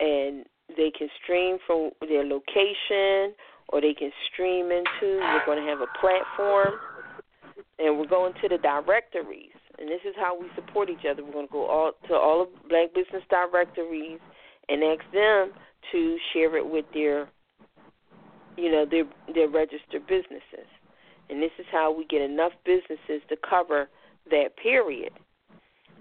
[0.00, 0.44] And
[0.76, 3.34] they can stream from their location
[3.68, 5.18] or they can stream into.
[5.20, 6.74] We're going to have a platform,
[7.78, 9.56] and we're going to the directories.
[9.78, 11.24] And this is how we support each other.
[11.24, 14.20] We're going to go all to all of Black business directories
[14.68, 15.50] and ask them
[15.92, 17.28] to share it with their,
[18.56, 19.04] you know, their
[19.34, 20.68] their registered businesses.
[21.28, 23.88] And this is how we get enough businesses to cover
[24.30, 25.12] that period.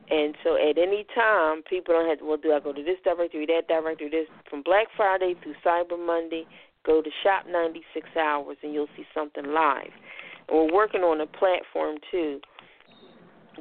[0.09, 2.97] And so at any time, people don't have to, well, do I go to this
[3.03, 6.45] directory, that directory, this, from Black Friday through Cyber Monday,
[6.85, 9.91] Go to Shop 96 Hours and you'll see something live.
[10.49, 12.39] And we're working on a platform too.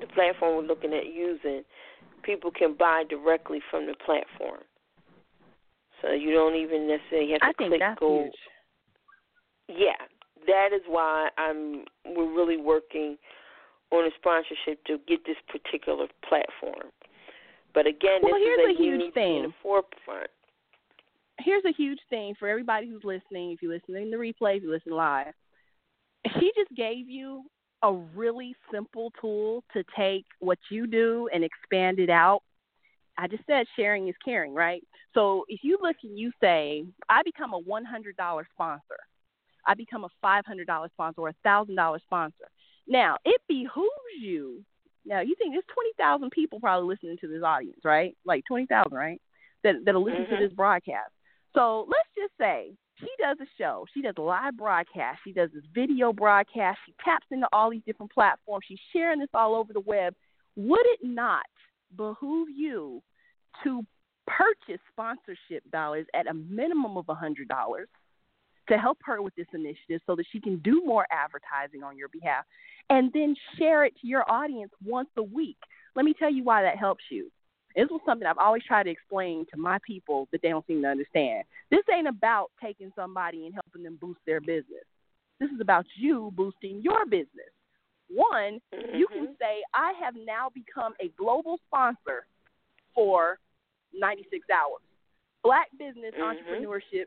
[0.01, 1.63] The platform we're looking at using,
[2.23, 4.63] people can buy directly from the platform.
[6.01, 8.25] So you don't even necessarily have to I click think that's go.
[8.25, 9.79] Huge.
[9.79, 10.03] Yeah,
[10.47, 11.85] that is why I'm.
[12.05, 13.17] We're really working
[13.93, 16.91] on a sponsorship to get this particular platform.
[17.73, 19.37] But again, well, this here's is a huge thing.
[19.37, 20.31] in the forefront
[21.45, 23.53] here's a huge thing for everybody who's listening.
[23.53, 25.33] If you listen in the replay, if you listen live,
[26.39, 27.45] he just gave you
[27.83, 32.43] a really simple tool to take what you do and expand it out.
[33.19, 34.83] I just said sharing is caring, right?
[35.15, 38.83] So if you look and you say, I become a $100 sponsor,
[39.67, 42.49] I become a $500 sponsor or a $1,000 sponsor.
[42.89, 43.91] Now, it behooves
[44.21, 44.65] you.
[45.05, 45.65] Now, you think there's
[45.99, 48.17] 20,000 people probably listening to this audience, right?
[48.25, 49.21] Like 20,000, right?
[49.65, 50.35] That, that'll listen mm-hmm.
[50.37, 51.13] to this broadcast.
[51.55, 53.87] So let's just say she does a show.
[53.93, 55.21] She does a live broadcast.
[55.25, 56.79] She does this video broadcast.
[56.87, 58.65] She taps into all these different platforms.
[58.69, 60.15] She's sharing this all over the web.
[60.57, 61.47] Would it not
[61.97, 63.03] behoove you
[63.65, 63.85] to
[64.27, 67.47] purchase sponsorship dollars at a minimum of a $100
[68.69, 72.09] to help her with this initiative so that she can do more advertising on your
[72.09, 72.45] behalf
[72.91, 75.59] and then share it to your audience once a week?
[75.97, 77.31] Let me tell you why that helps you.
[77.77, 80.83] This was something I've always tried to explain to my people that they don't seem
[80.83, 81.45] to understand.
[81.71, 84.85] This ain't about taking somebody and helping them boost their business.
[85.41, 87.51] This is about you boosting your business.
[88.09, 88.97] One, mm-hmm.
[88.97, 92.27] you can say, I have now become a global sponsor
[92.95, 93.39] for
[93.95, 94.83] 96 hours.
[95.43, 96.23] Black business mm-hmm.
[96.23, 97.07] entrepreneurship,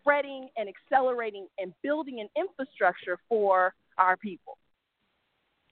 [0.00, 4.56] spreading and accelerating and building an infrastructure for our people.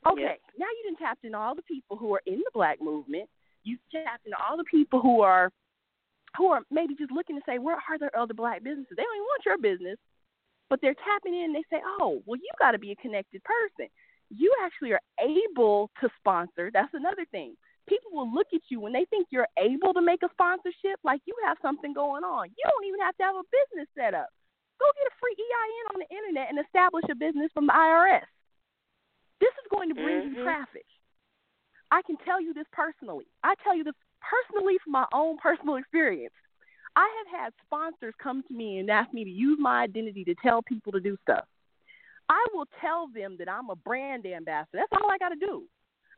[0.07, 0.41] Okay, yep.
[0.59, 3.29] now you didn't tap into all the people who are in the black movement
[3.65, 5.51] you tap into all the people who are
[6.37, 8.97] who are maybe just looking to say, where are there other black businesses?
[8.97, 9.99] They don't even want your business,
[10.71, 11.53] but they're tapping in.
[11.53, 13.93] They say, oh, well, you got to be a connected person.
[14.31, 16.71] You actually are able to sponsor.
[16.73, 17.55] That's another thing.
[17.87, 21.21] People will look at you when they think you're able to make a sponsorship, like
[21.27, 22.49] you have something going on.
[22.49, 24.33] You don't even have to have a business set up.
[24.81, 28.25] Go get a free EIN on the internet and establish a business from the IRS.
[29.43, 30.39] This is going to bring mm-hmm.
[30.39, 30.87] you traffic.
[31.93, 33.27] I can tell you this personally.
[33.45, 36.33] I tell you this personally from my own personal experience.
[36.97, 40.35] I have had sponsors come to me and ask me to use my identity to
[40.43, 41.45] tell people to do stuff.
[42.31, 44.79] I will tell them that I'm a brand ambassador.
[44.79, 45.65] That's all I got to do.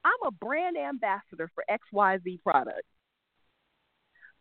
[0.04, 2.82] I'm a brand ambassador for XYZ product.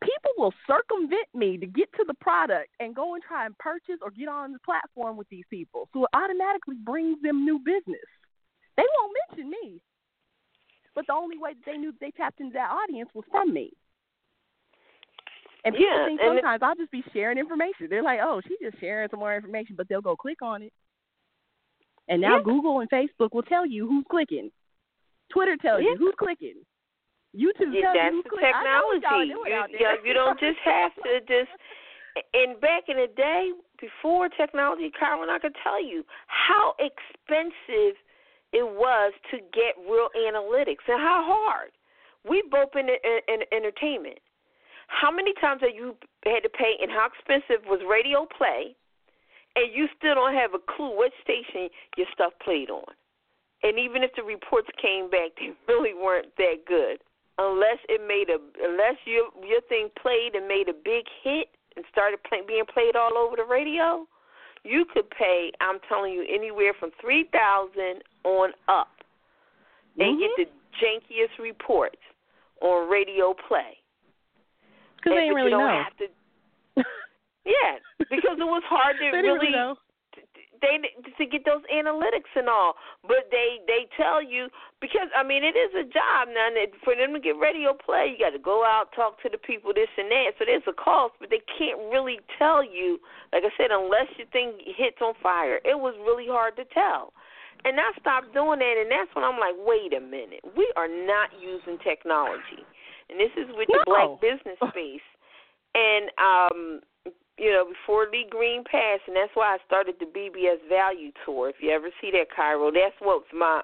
[0.03, 3.97] People will circumvent me to get to the product and go and try and purchase
[4.03, 5.89] or get on the platform with these people.
[5.93, 8.05] So it automatically brings them new business.
[8.77, 9.81] They won't mention me.
[10.95, 13.71] But the only way that they knew they tapped into that audience was from me.
[15.65, 17.87] And people Yeah, think and it- sometimes I'll just be sharing information.
[17.89, 20.73] They're like, "Oh, she's just sharing some more information," but they'll go click on it.
[22.09, 22.43] And now Yeah.
[22.43, 24.51] Google and Facebook will tell you who's clicking.
[25.29, 25.91] Twitter tells Yeah.
[25.91, 26.65] you who's clicking.
[27.33, 28.53] YouTube Yeah, tells you that's who's the clicking.
[28.53, 29.73] I know what y'all technology.
[29.79, 31.51] You, you, you don't just have to just.
[32.35, 37.97] And back in the day, before technology, Carolyn, I could tell you how expensive
[38.53, 41.71] it was to get real analytics and how hard.
[42.23, 44.19] We both in, in, in entertainment.
[44.87, 48.75] How many times have you had to pay, and how expensive was radio play,
[49.55, 52.85] and you still don't have a clue what station your stuff played on?
[53.63, 57.01] And even if the reports came back, they really weren't that good
[57.37, 61.85] unless it made a unless your your thing played and made a big hit and
[61.89, 64.05] started play, being played all over the radio,
[64.63, 65.51] you could pay.
[65.61, 68.91] I'm telling you, anywhere from three thousand on up,
[69.97, 70.43] and get mm-hmm.
[70.43, 72.01] the jankiest reports
[72.61, 73.77] on radio play.
[74.97, 75.83] Because they but really know.
[75.83, 76.05] Have to,
[77.45, 79.75] yeah, because it was hard to didn't really really know.
[80.63, 84.47] They to get those analytics and all, but they they tell you
[84.79, 86.47] because I mean it is a job now.
[86.47, 86.55] And
[86.87, 89.75] for them to get radio play, you got to go out, talk to the people,
[89.75, 90.39] this and that.
[90.39, 93.03] So there's a cost, but they can't really tell you.
[93.35, 97.11] Like I said, unless your thing hits on fire, it was really hard to tell.
[97.65, 100.91] And I stopped doing that, and that's when I'm like, wait a minute, we are
[100.91, 102.59] not using technology,
[103.07, 105.07] and this is with the black business space.
[105.71, 106.81] And um,
[107.37, 111.49] you know, before Lee Green passed, and that's why I started the BBS Value Tour.
[111.49, 113.61] If you ever see that, Cairo, that's what's my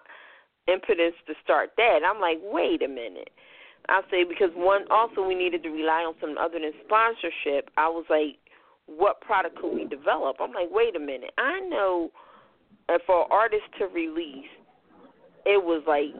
[0.68, 2.00] impetus to start that.
[2.06, 3.30] I'm like, wait a minute.
[3.88, 7.70] I'll say because one, also we needed to rely on something other than sponsorship.
[7.78, 8.38] I was like,
[8.86, 10.38] what product could we develop?
[10.40, 11.32] I'm like, wait a minute.
[11.38, 12.12] I know
[12.88, 14.50] that for an artist to release,
[15.46, 16.14] it was like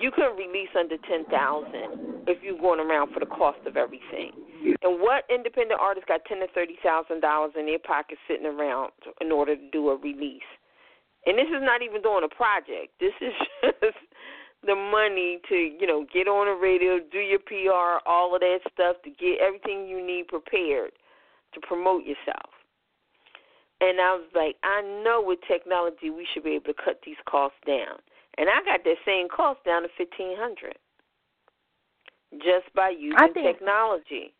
[0.00, 4.32] you couldn't release under ten thousand if you're going around for the cost of everything.
[4.82, 8.92] And what independent artist got ten to thirty thousand dollars in their pocket sitting around
[9.20, 10.48] in order to do a release?
[11.26, 12.92] And this is not even doing a project.
[13.00, 13.32] This is
[13.80, 13.98] just
[14.66, 18.60] the money to you know get on the radio, do your PR, all of that
[18.72, 20.92] stuff to get everything you need prepared
[21.54, 22.52] to promote yourself.
[23.80, 27.20] And I was like, I know with technology we should be able to cut these
[27.28, 27.96] costs down.
[28.36, 30.76] And I got that same cost down to fifteen hundred
[32.38, 34.34] just by using think- technology.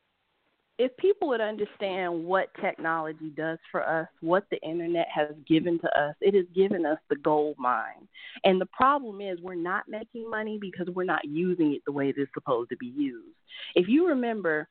[0.81, 5.87] If people would understand what technology does for us, what the internet has given to
[5.89, 8.09] us, it has given us the gold mine.
[8.45, 12.14] And the problem is we're not making money because we're not using it the way
[12.16, 13.37] it's supposed to be used.
[13.74, 14.68] If you remember,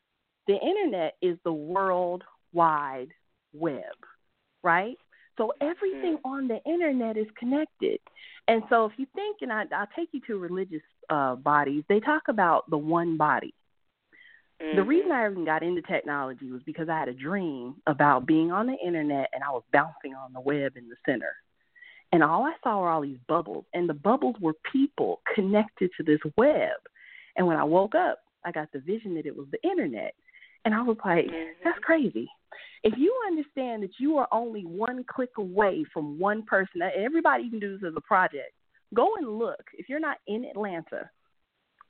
[0.48, 3.10] the internet is the world wide
[3.54, 3.84] web,
[4.64, 4.98] right?
[5.38, 8.00] So everything on the internet is connected.
[8.48, 10.82] And so if you think, and I, I'll take you to religious
[11.12, 13.54] uh, bodies, they talk about the one body.
[14.60, 14.90] The Mm-hmm.
[14.90, 18.68] reason I even got into technology was because I had a dream about being on
[18.68, 21.32] the internet and I was bouncing on the web in the center.
[22.12, 26.04] And all I saw were all these bubbles, and the bubbles were people connected to
[26.04, 26.76] this web.
[27.36, 30.14] And when I woke up, I got the vision that it was the internet.
[30.66, 31.28] And I was like,
[31.64, 32.28] that's crazy.
[32.84, 37.60] If you understand that you are only one click away from one person, everybody can
[37.60, 38.54] do this as a project.
[38.94, 39.64] Go and look.
[39.74, 41.10] If you're not in Atlanta,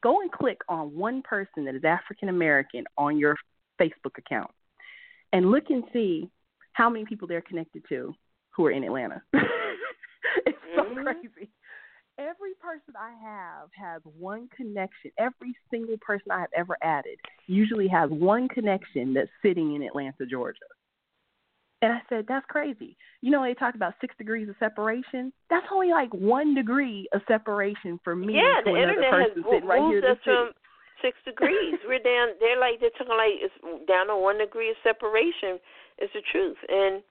[0.01, 3.35] go and click on one person that is African American on your
[3.79, 4.51] Facebook account
[5.33, 6.29] and look and see
[6.73, 8.13] how many people they're connected to
[8.51, 9.21] who are in Atlanta.
[10.45, 11.03] it's so Mhm.
[11.03, 11.49] crazy.
[12.17, 15.11] Every person I have has one connection.
[15.17, 17.17] Every single person I have ever added
[17.47, 20.65] usually has one connection that's sitting in Atlanta, Georgia.
[21.81, 22.97] And I said, that's crazy.
[23.21, 25.31] You know, they talk about six degrees of separation.
[25.49, 29.41] That's only like one degree of separation for me yeah, the another internet has person
[29.43, 30.01] mo- sitting right here.
[30.01, 30.51] moved us from
[31.01, 31.79] six degrees.
[31.87, 32.35] We're down.
[32.39, 35.59] They're like they're talking like it's down to one degree of separation.
[35.99, 37.03] Is the truth, and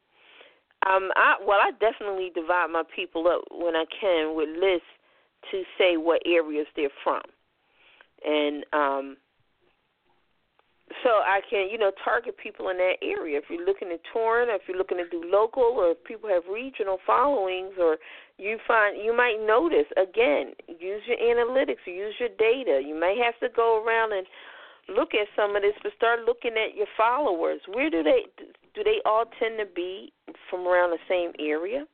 [0.87, 4.89] um, I well, I definitely divide my people up when I can with lists
[5.51, 7.21] to say what areas they're from,
[8.25, 9.17] and um,
[11.03, 13.39] so I can, you know, target people in that area.
[13.39, 16.29] If you're looking at touring, or if you're looking to do local, or if people
[16.29, 17.99] have regional followings, or
[18.39, 22.81] you find you might notice again, use your analytics, use your data.
[22.85, 24.27] You may have to go around and
[24.89, 27.61] look at some of this, but start looking at your followers.
[27.73, 28.25] Where do they
[28.75, 30.13] do they all tend to be
[30.49, 31.87] from around the same area?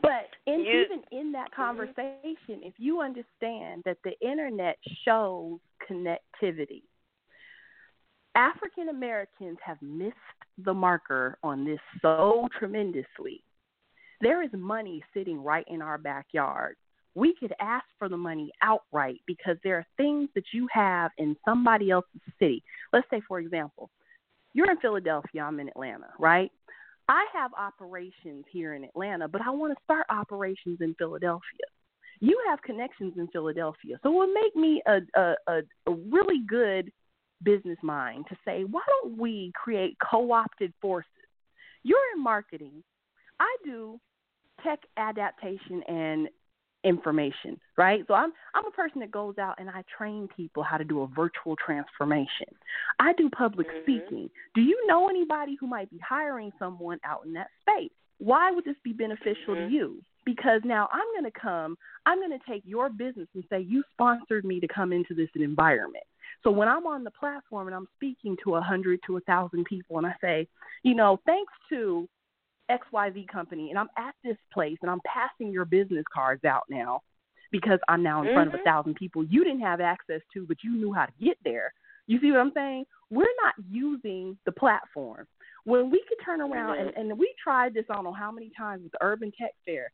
[0.00, 6.82] But in, You- even in that conversation, if you understand that the internet shows connectivity,
[8.34, 10.16] African Americans have missed
[10.64, 13.42] the marker on this so tremendously.
[14.20, 16.76] There is money sitting right in our backyard.
[17.14, 21.36] We could ask for the money outright because there are things that you have in
[21.44, 22.62] somebody else's city.
[22.92, 23.90] Let's say, for example,
[24.54, 26.50] you're in Philadelphia, I'm in Atlanta, right?
[27.08, 31.66] I have operations here in Atlanta, but I want to start operations in Philadelphia.
[32.20, 36.40] You have connections in Philadelphia, so it would make me a, a, a, a really
[36.46, 36.92] good
[37.44, 41.08] business mind to say, why don't we create co opted forces?
[41.82, 42.82] You're in marketing.
[43.40, 43.98] I do
[44.62, 46.28] tech adaptation and
[46.84, 48.04] information, right?
[48.08, 51.02] So I'm I'm a person that goes out and I train people how to do
[51.02, 52.48] a virtual transformation.
[52.98, 53.82] I do public Mhm.
[53.82, 54.30] speaking.
[54.54, 57.92] Do you know anybody who might be hiring someone out in that space?
[58.18, 59.68] Why would this be beneficial Mhm.
[59.68, 60.04] to you?
[60.24, 63.82] Because now I'm going to come, I'm going to take your business and say you
[63.90, 66.04] sponsored me to come into this environment.
[66.42, 69.64] So when I'm on the platform and I'm speaking to a hundred to a thousand
[69.64, 70.48] people, and I say,
[70.82, 72.08] you know, thanks to
[72.70, 77.02] XYZ company, and I'm at this place and I'm passing your business cards out now
[77.50, 78.64] because I'm now in front of a Mhm.
[78.64, 81.72] thousand people you didn't have access to, but you knew how to get there.
[82.06, 82.86] You see what I'm saying?
[83.10, 85.26] We're not using the platform.
[85.64, 88.50] When we could turn around, and, and we tried this, I don't know how many
[88.56, 89.92] times with the Urban Tech Fair,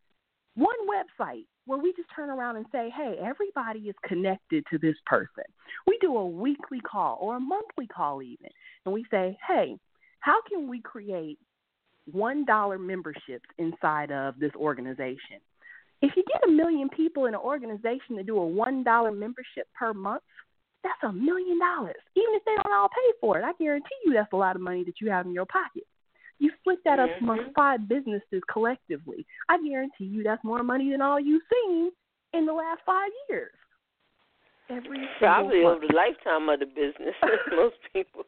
[0.55, 4.97] one website where we just turn around and say, hey, everybody is connected to this
[5.05, 5.45] person.
[5.87, 8.49] We do a weekly call or a monthly call, even,
[8.87, 9.77] and we say, hey,
[10.21, 11.39] how can we create
[12.17, 15.41] $1 memberships inside of this organization?
[16.01, 19.93] If you get a million people in an organization to do a $1 membership per
[19.93, 20.23] month,
[20.83, 22.01] that's a million dollars.
[22.17, 24.63] Even if they don't all pay for it, I guarantee you that's a lot of
[24.63, 25.85] money that you have in your pocket.
[26.39, 27.21] You split that up Mhm.
[27.23, 29.27] amongst five businesses collectively.
[29.49, 31.91] I guarantee you that's more money than all you've seen
[32.33, 33.53] in the last five years.
[34.71, 37.15] Every Probably over the lifetime of the business.
[37.53, 38.25] Most people.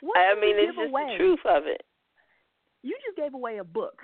[0.00, 1.06] What I mean, it's just away?
[1.12, 1.84] the truth of it.
[2.82, 4.00] you just gave away a book.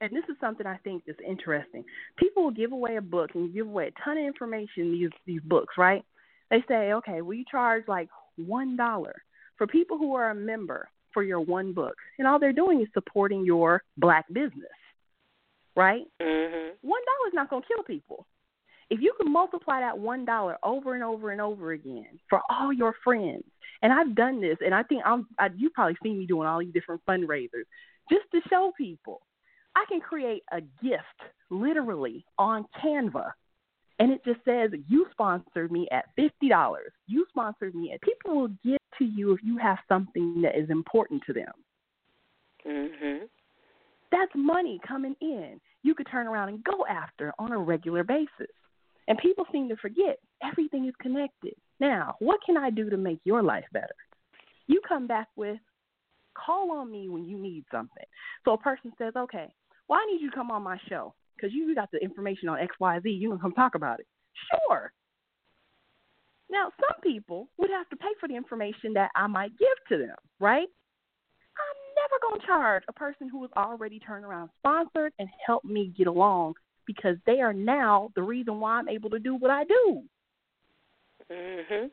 [0.00, 1.84] And this is something I think is interesting.
[2.16, 5.10] People will give away a book and give away a ton of information in these
[5.26, 6.04] these books, right?
[6.50, 9.14] They say, okay, we charge like one dollar
[9.56, 11.94] for people who are a member for your one book.
[12.18, 14.68] And all they're doing is supporting your black business.
[15.76, 16.06] Right?
[16.20, 16.72] Mhm.
[16.82, 18.26] One dollar is not gonna kill people.
[18.90, 22.72] If you can multiply that one dollar over and over and over again for all
[22.72, 23.44] your friends,
[23.82, 26.58] and I've done this, and I think I'm, I, you probably seen me doing all
[26.58, 27.64] these different fundraisers
[28.10, 29.22] just to show people
[29.78, 31.02] I can create a gift
[31.50, 33.30] literally on Canva,
[33.98, 36.92] and it just says you sponsored me at fifty dollars.
[37.06, 40.70] You sponsored me, and people will give to you if you have something that is
[40.70, 41.52] important to them.
[42.64, 43.28] Mhm.
[44.10, 45.60] That's money coming in.
[45.82, 48.50] You could turn around and go after on a regular basis.
[49.06, 51.54] And people seem to forget everything is connected.
[51.80, 53.94] Now, what can I do to make your life better?
[54.66, 55.60] You come back with,
[56.34, 58.04] call on me when you need something.
[58.44, 59.52] So a person says, okay,
[59.88, 62.58] well, I need you to come on my show because you got the information on
[62.58, 63.02] XYZ.
[63.04, 64.06] You can come talk about it.
[64.50, 64.92] Sure.
[66.50, 69.98] Now, some people would have to pay for the information that I might give to
[69.98, 70.66] them, right?
[71.58, 75.66] I'm never going to charge a person who is already turned around sponsored and helped
[75.66, 76.54] me get along
[76.86, 80.02] because they are now the reason why I'm able to do what I do.
[81.30, 81.90] Mhm.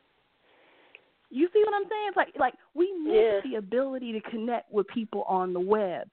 [1.28, 2.08] You see what I'm saying?
[2.08, 3.40] It's like like we miss Yeah.
[3.40, 6.08] the ability to connect with people on the web.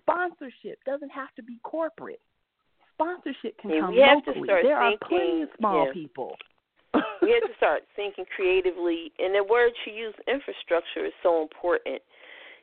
[0.00, 2.20] Sponsorship doesn't have to be corporate.
[2.98, 4.46] Sponsorship can come we have to locally.
[4.48, 5.92] start there are thinking- plenty of small yeah.
[5.92, 6.36] people.
[7.22, 9.12] we have to start thinking creatively.
[9.18, 12.02] And the word you use, infrastructure, is so important.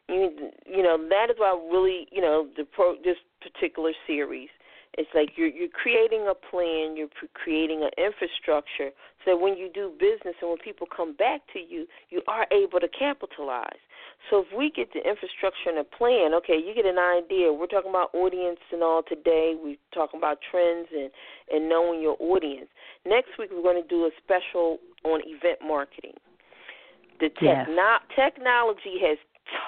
[0.09, 4.49] You, you know, that is why I really, you know, the pro, this particular series.
[4.97, 8.91] It's like you're you're creating a plan, you're creating an infrastructure,
[9.23, 12.47] so that when you do business and when people come back to you, you are
[12.51, 13.83] able to capitalize.
[14.29, 17.51] So if we get the infrastructure and a plan, okay, you get an idea.
[17.51, 19.55] We're talking about audience and all today.
[19.61, 21.11] We're talking about trends and
[21.51, 22.69] and knowing your audience.
[23.05, 26.15] Next week we're going to do a special on event marketing.
[27.19, 29.17] The techno- technology has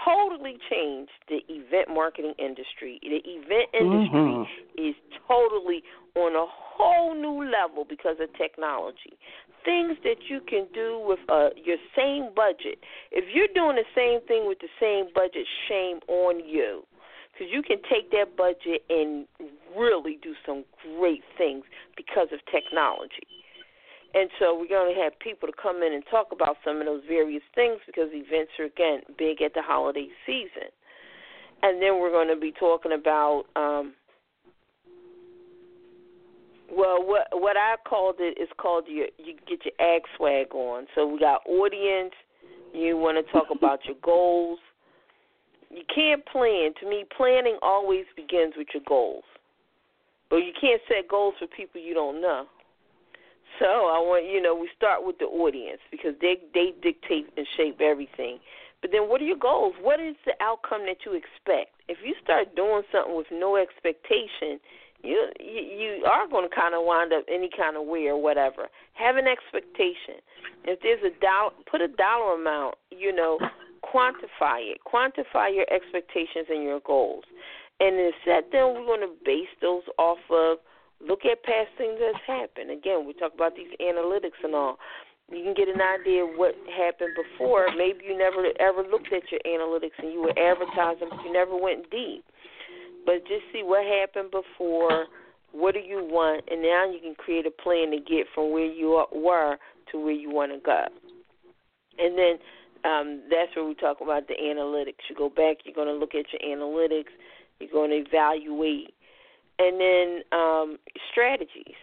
[0.06, 2.99] totally changed the event marketing industry.
[3.02, 4.48] The event industry Mhm.
[4.78, 4.95] is
[5.28, 5.84] totally
[6.16, 9.18] on a whole new level because of technology.
[9.64, 12.84] Things that you can do with uh, your same budget.
[13.12, 16.86] If you're doing the same thing with the same budget, shame on you.
[17.34, 19.28] Because you can take that budget and
[19.76, 20.64] really do some
[20.98, 23.28] great things because of technology.
[24.14, 26.86] And so we're going to have people to come in and talk about some of
[26.86, 30.72] those various things because events are, again, big at the holiday season.
[31.62, 33.94] And then we're going to be talking about um,
[36.72, 40.86] Well, what what I called it is called your you get your ag swag on.
[40.96, 42.14] So we got audience.
[42.74, 44.60] You want to talk about your goals.
[45.70, 46.74] You can't plan.
[46.82, 49.24] To me, planning always begins with your goals.
[50.30, 52.46] But you can't set goals for people you don't know.
[53.60, 57.48] So I want you know we start with the audience because they they dictate and
[57.58, 58.40] shape everything.
[58.82, 59.74] But then what are your goals?
[59.82, 61.74] What is the outcome that you expect?
[61.88, 64.62] If you start doing something with no expectation,
[65.04, 68.68] you you, are going to kind of wind up any kind of way or whatever.
[68.94, 70.22] Have an expectation.
[70.66, 72.76] If there's a dollar, put a dollar amount.
[72.92, 73.40] You know,
[73.82, 74.80] quantify it.
[74.86, 77.24] Quantify your expectations and your goals,
[77.80, 78.74] and then set them.
[78.74, 80.58] We're going to base those off of.
[81.02, 82.72] Look at past things that's happened.
[82.72, 84.78] Again, we talk about these analytics and all.
[85.30, 87.68] You can get an idea of what happened before.
[87.76, 91.56] Maybe you never ever looked at your analytics and you were advertising, but you never
[91.56, 92.24] went deep
[93.07, 95.07] but just see what happened before.
[95.53, 98.68] What do you want, and now you can create a plan to get from where
[98.68, 99.57] you were
[99.91, 100.84] to where you want to go.
[101.98, 102.38] And then
[102.84, 105.07] um, that's where we talk about the analytics.
[105.10, 107.15] You go back, you're going to look at your analytics,
[107.60, 108.94] you're going to evaluate,
[109.60, 110.78] and then um,
[111.12, 111.78] strategies.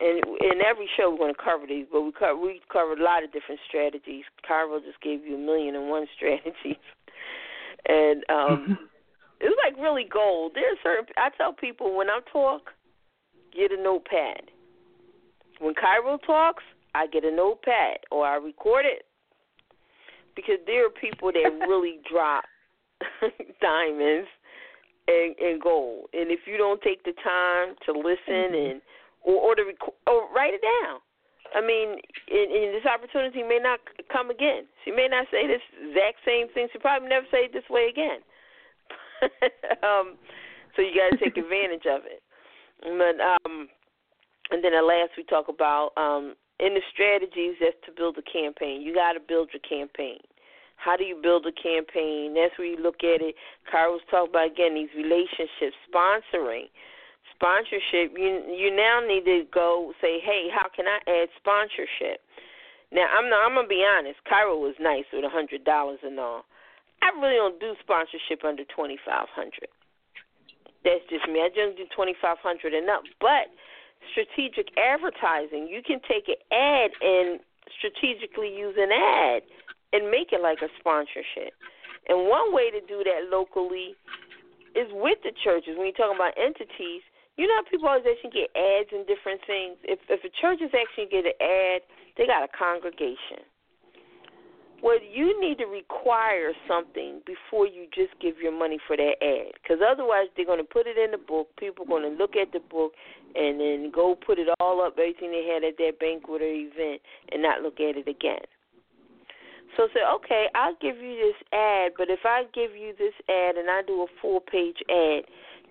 [0.00, 3.04] And in every show, we're going to cover these, but we cover, we covered a
[3.04, 4.24] lot of different strategies.
[4.46, 6.78] Cairo just gave you a million and one strategies,
[7.88, 8.78] and um,
[9.40, 10.52] was like really gold.
[10.54, 12.70] There's certain I tell people when I talk,
[13.54, 14.50] get a notepad.
[15.58, 16.62] When Cairo talks,
[16.94, 19.02] I get a notepad or I record it
[20.36, 22.44] because there are people that really drop
[23.60, 24.28] diamonds
[25.08, 26.12] and, and gold.
[26.12, 28.70] And if you don't take the time to listen mm-hmm.
[28.70, 28.82] and
[29.24, 31.00] or or to record, or write it down.
[31.56, 31.96] I mean,
[32.28, 33.80] and, and this opportunity may not
[34.12, 34.68] come again.
[34.84, 36.68] She may not say this exact same thing.
[36.70, 38.20] She probably never say it this way again.
[39.82, 40.20] um,
[40.76, 42.20] so you got to take advantage of it.
[42.84, 43.68] But um,
[44.50, 48.26] and then at last we talk about um, in the strategies that's to build a
[48.30, 48.82] campaign.
[48.82, 50.20] You got to build your campaign.
[50.78, 52.38] How do you build a campaign?
[52.38, 53.34] That's where you look at it.
[53.66, 56.70] Cairo was talking about again these relationships, sponsoring,
[57.34, 58.14] sponsorship.
[58.14, 62.22] You you now need to go say, hey, how can I add sponsorship?
[62.94, 64.22] Now I'm not, I'm gonna be honest.
[64.24, 66.46] Cairo was nice with a hundred dollars and all.
[67.02, 69.68] I really don't do sponsorship under twenty five hundred.
[70.86, 71.42] That's just me.
[71.42, 73.02] I just do twenty five hundred and up.
[73.18, 73.50] But
[74.14, 77.42] strategic advertising, you can take an ad and
[77.76, 79.42] strategically use an ad
[79.92, 81.54] and make it like a sponsorship.
[82.08, 83.96] And one way to do that locally
[84.76, 85.76] is with the churches.
[85.76, 87.02] When you're talking about entities,
[87.36, 89.78] you know people always actually get ads and different things.
[89.84, 91.82] If if a church is actually get an ad,
[92.16, 93.46] they got a congregation.
[94.80, 99.58] Well, you need to require something before you just give your money for that ad,
[99.60, 101.48] because otherwise they're going to put it in the book.
[101.58, 102.92] People are going to look at the book
[103.34, 107.02] and then go put it all up, everything they had at that banquet or event,
[107.32, 108.46] and not look at it again.
[109.76, 113.56] So say, okay, I'll give you this ad, but if I give you this ad
[113.56, 115.24] and I do a full page ad,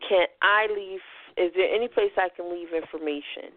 [0.07, 1.02] can I leave?
[1.38, 3.53] Is there any place I can leave information?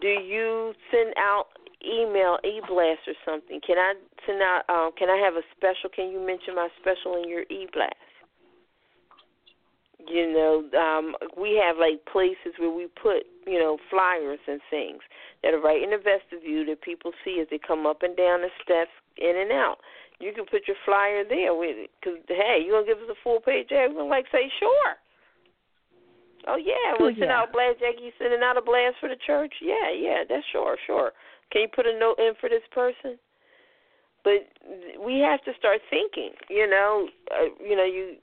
[0.00, 1.46] Do you send out
[1.84, 3.60] email e blast or something.
[3.64, 3.94] Can I
[4.26, 4.62] send out?
[4.68, 5.90] Um, can I have a special?
[5.94, 7.94] Can you mention my special in your e blast?
[10.08, 15.02] You know, um, we have like places where we put you know flyers and things
[15.42, 18.42] that are right in the vestibule that people see as they come up and down
[18.42, 19.78] the steps in and out.
[20.20, 23.22] You can put your flyer there with it because hey, you're gonna give us a
[23.22, 23.90] full page ad?
[23.90, 24.98] We're gonna like say sure.
[26.46, 27.78] Oh yeah, we'll oh, send out a blast.
[27.78, 29.52] Jackie sending out a blast for the church.
[29.60, 31.12] Yeah, yeah, that's sure, sure.
[31.52, 33.18] Can you put a note in for this person?
[34.24, 34.48] But
[34.98, 36.32] we have to start thinking.
[36.50, 38.16] You know, uh, you know, you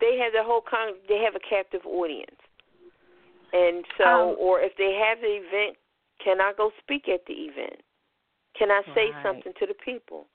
[0.00, 0.98] they have the whole con.
[1.08, 2.42] They have a captive audience,
[3.52, 5.76] and so, um, or if they have the event,
[6.22, 7.83] can I go speak at the event?
[8.58, 9.22] Can I say right.
[9.22, 10.26] something to the people?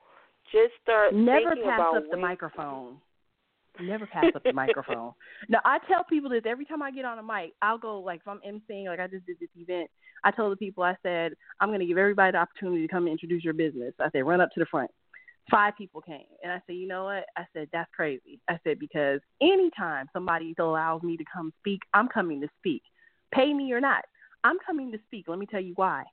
[0.52, 2.96] Just start never pass up the microphone.
[3.80, 5.12] Never pass up the microphone.
[5.48, 7.54] Now I tell people this every time I get on a mic.
[7.62, 9.88] I'll go like if I'm emceeing, like I just did this event.
[10.24, 13.04] I told the people, I said, I'm going to give everybody the opportunity to come
[13.04, 13.94] and introduce your business.
[14.00, 14.90] I said, run up to the front.
[15.50, 17.24] Five people came, and I said, you know what?
[17.36, 18.38] I said that's crazy.
[18.48, 22.82] I said because anytime somebody allows me to come speak, I'm coming to speak.
[23.32, 24.04] Pay me or not,
[24.44, 25.24] I'm coming to speak.
[25.28, 26.04] Let me tell you why.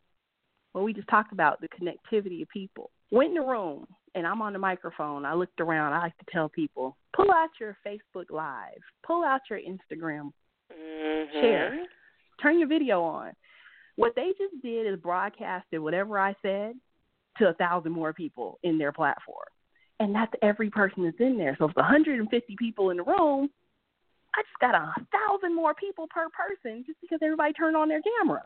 [0.84, 2.91] We just talked about the connectivity of people.
[3.12, 5.26] Went in the room, and I'm on the microphone.
[5.26, 5.94] I looked around.
[5.94, 10.32] I like to tell people, pull out your Facebook Live, pull out your Instagram
[10.72, 11.41] mm-hmm.
[11.41, 11.86] share,
[12.41, 13.32] turn your video on.
[13.95, 16.74] What they just did is broadcasted whatever I said
[17.38, 19.48] to a thousand more people in their platform.
[19.99, 21.56] And that's every person that's in there.
[21.58, 23.49] So if 150 people in the room,
[24.36, 28.02] I just got a thousand more people per person just because everybody turned on their
[28.02, 28.44] camera.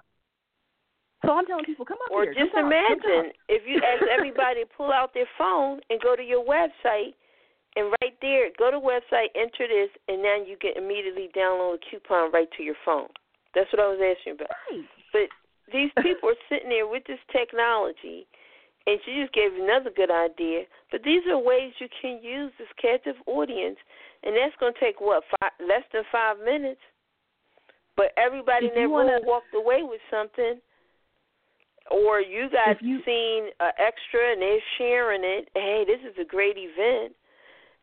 [1.25, 2.31] So I'm telling people, come up or here.
[2.31, 6.01] Or just come imagine up, if you ask everybody to pull out their phone and
[6.01, 7.13] go to your website,
[7.75, 11.79] and right there, go to website, enter this, and now you can immediately download a
[11.89, 13.07] coupon right to your phone.
[13.55, 14.49] That's what I was asking about.
[14.71, 14.83] Right.
[15.13, 15.29] But
[15.71, 18.27] these people are sitting there with this technology,
[18.87, 20.65] and she just gave another good idea.
[20.91, 23.77] But these are ways you can use this captive audience,
[24.23, 26.81] and that's going to take what five, less than five minutes.
[27.95, 30.59] But everybody If in that you wanna- room walked away with something
[31.91, 35.49] or you guys you- seen an extra and they're sharing it.
[35.53, 37.15] Hey, this is a great event.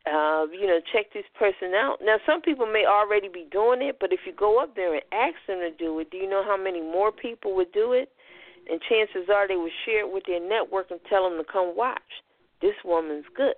[0.06, 1.98] Uh, you know, check this person out.
[2.00, 5.02] Now, some people may already be doing it, but if you go up there and
[5.12, 8.10] ask them to do it, do you know how many more people would do it?
[8.70, 11.76] And chances are they would share it with their network and tell them to come
[11.76, 12.22] watch.
[12.62, 13.54] This woman's good.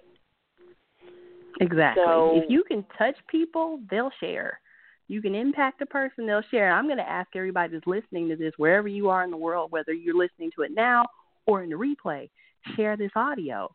[1.60, 2.02] Exactly.
[2.05, 4.60] So- if you can touch people, they'll share.
[5.11, 6.70] You can impact a person, they'll share.
[6.73, 9.73] I'm going to ask everybody that's listening to this, wherever you are in the world,
[9.73, 11.05] whether you're listening to it now
[11.47, 12.31] or in the replay,
[12.77, 13.74] share this audio.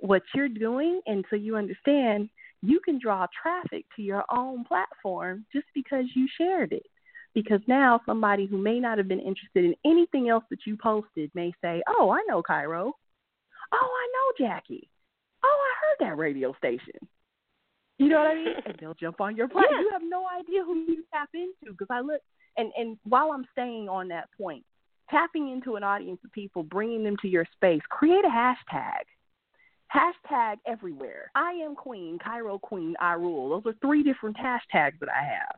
[0.00, 2.30] What you're doing, and so you understand,
[2.62, 6.86] you can draw traffic to your own platform just because you shared it.
[7.32, 11.30] Because now somebody who may not have been interested in anything else that you posted
[11.32, 12.92] may say, Oh, I know Cairo.
[13.72, 14.08] Oh, I
[14.42, 14.90] know Jackie.
[15.44, 17.08] Oh, I heard that radio station.
[17.98, 18.54] You know what I mean?
[18.66, 19.64] And they'll jump on your plane.
[19.70, 19.80] Yeah.
[19.80, 22.20] You have no idea who you tap into because I look
[22.56, 24.64] and and while I'm staying on that point,
[25.10, 29.02] tapping into an audience of people, bringing them to your space, create a hashtag.
[29.94, 31.30] Hashtag everywhere.
[31.34, 33.50] I am queen, Cairo Qween, I rule.
[33.50, 35.56] Those are three different hashtags that I have.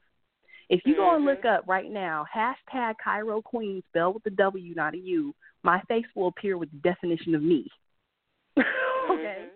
[0.70, 4.74] If you go and look up right now, hashtag Cairo Qween, spelled with a W,
[4.74, 5.32] not a U,
[5.62, 7.68] my face will appear with the definition of me.
[8.58, 8.64] okay
[9.10, 9.53] Mhm.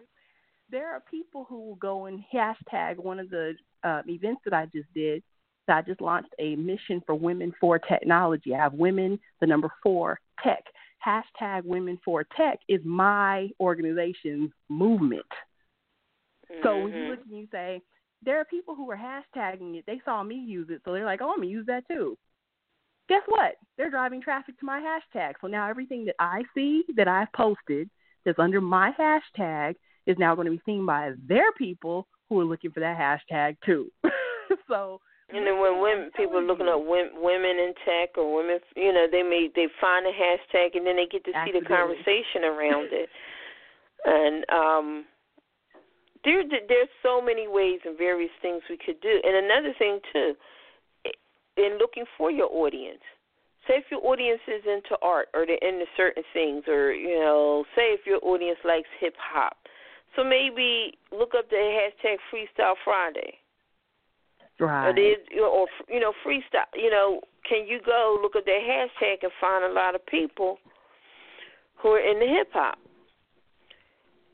[0.70, 3.55] There are people who will go and hashtag one of the
[3.85, 5.23] uh, events that I just did.
[5.66, 8.55] So I just launched a mission for women for technology.
[8.55, 10.65] I have women, the number four, tech.
[11.07, 15.27] Hashtag women for tech is my organization's movement.
[16.62, 17.09] So when you Mhm.
[17.11, 17.82] look and you say,
[18.23, 21.20] there are people who are hashtagging it, they saw me use it, so they're like,
[21.20, 22.19] oh, I'm going to use that too.
[23.09, 23.57] Guess what?
[23.77, 25.35] They're driving traffic to my hashtag.
[25.40, 27.89] So now everything that I see that I've posted
[28.24, 29.77] that's under my hashtag
[30.09, 33.56] is now going to be seen by their people who are looking for that hashtag
[33.64, 33.93] too.
[34.68, 38.93] so And then when women people are looking up women in tech or women, you
[38.93, 42.43] know, they may they find a hashtag and then they get to see the conversation
[42.43, 43.09] around it.
[44.05, 45.05] And um
[46.24, 49.20] there there's so many ways and various things we could do.
[49.22, 50.35] And another thing too,
[51.59, 53.05] in looking for your audience.
[53.66, 57.64] Say if your audience is into art or they're into certain things, or you know,
[57.76, 59.59] say if your audience likes hip hop,
[60.19, 63.35] so maybe look up the hashtag Freestyle Friday.
[64.59, 64.99] right.
[65.40, 66.66] Or, or you know, freestyle.
[66.74, 70.59] You know, can you go look at their hashtag and find a lot of people
[71.77, 72.78] who are in the hip hop?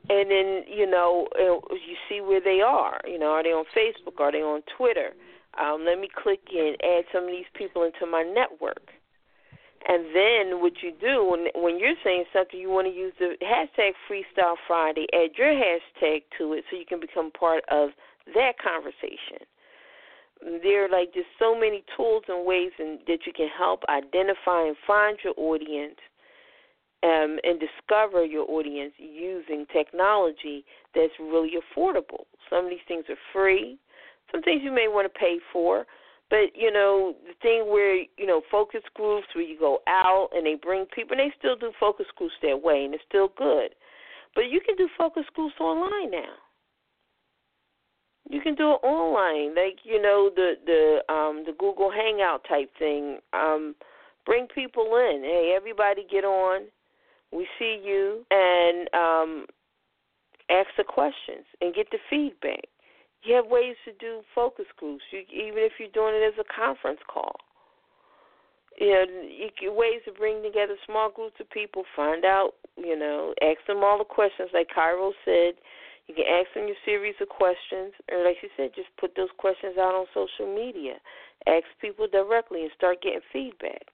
[0.09, 3.01] And then you know, uh, you see where they are.
[3.07, 4.21] You know, are they on Facebook?
[4.21, 5.11] Are they on Twitter?
[5.61, 8.89] Um, let me click in, add some of these people into my network.
[9.87, 13.37] And then what you do when when you're saying something, you want to use the
[13.43, 15.07] hashtag Freestyle Friday.
[15.13, 17.91] Add your hashtag to it so you can become part of
[18.35, 19.45] that conversation
[20.63, 24.67] there are like just so many tools and ways and that you can help identify
[24.67, 25.97] and find your audience
[27.03, 32.25] um, and discover your audience using technology that's really affordable.
[32.51, 33.79] Some of these things are free.
[34.33, 35.87] Some things you may want to pay for.
[36.31, 40.47] But, you know, the thing where, you know, focus groups where you go out and
[40.47, 43.71] they bring people, and they still do focus groups that way, and it's still good.
[44.35, 46.35] But you can do focus groups online now.
[48.29, 52.71] You can do it online, like you know the the um the Google Hangout type
[52.79, 53.19] thing.
[53.35, 53.75] Um,
[54.25, 55.21] bring people in.
[55.23, 56.63] Hey, everybody, get on.
[57.33, 59.47] We see you, and um,
[60.51, 62.65] ask the questions and get the feedback.
[63.25, 66.45] You have ways to do focus groups, you, even if you're doing it as a
[66.55, 67.35] conference call.
[68.79, 69.05] You know,
[69.61, 73.85] you ways to bring together small groups of people, find out, you know, ask them
[73.85, 75.55] all the questions, like Cairo said.
[76.07, 79.33] You can ask them your series of questions, or like she said, just put those
[79.39, 81.01] questions out on social media.
[81.47, 83.89] Ask people directly and start getting feedback.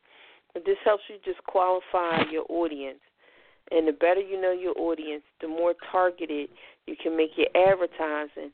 [0.52, 2.98] But this helps you just qualify your audience.
[3.70, 6.48] And the better you know your audience, the more targeted
[6.86, 8.50] you can make your advertising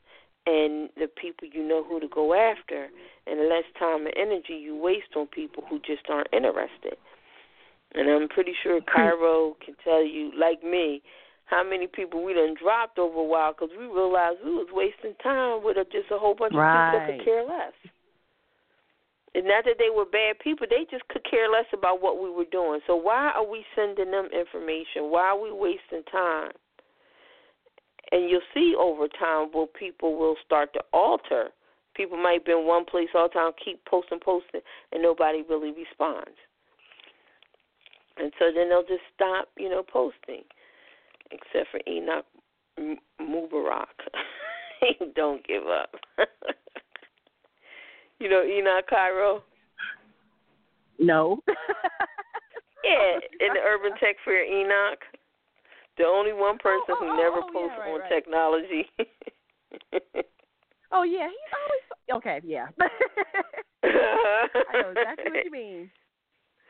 [0.47, 2.87] and the people you know who to go after,
[3.27, 6.95] and the less time and energy you waste on people who just aren't interested.
[7.93, 8.87] And I'm pretty sure hmm.
[8.87, 11.03] Cairo can tell you, like me,
[11.45, 15.15] how many people we done dropped over a while because we realized we was wasting
[15.21, 17.75] time with a, just a whole bunch of people that could care less.
[19.35, 22.31] It's not that they were bad people; they just could care less about what we
[22.31, 22.79] were doing.
[22.87, 25.11] So why are we sending them information?
[25.11, 26.55] Why are we wasting time?
[28.11, 31.49] And you'll see over time where people will start to alter.
[31.95, 34.61] People might be in one place all the time, keep posting, posting,
[34.91, 36.37] and nobody really responds.
[38.17, 40.43] And so then they'll just stop, you know, posting,
[41.31, 42.25] except for Enoch
[43.19, 43.85] Mubarak.
[45.15, 45.95] Don't give up.
[48.19, 49.43] you know Enoch Cairo?
[50.99, 51.39] No.
[52.83, 54.99] yeah, in the Urban Tech Fair, Enoch.
[55.97, 58.09] The only one person oh, oh, who oh, never oh, posts yeah, right, on right.
[58.09, 58.89] technology.
[60.91, 62.41] oh yeah, he's always okay.
[62.45, 62.67] Yeah,
[63.83, 65.91] I know exactly what you mean.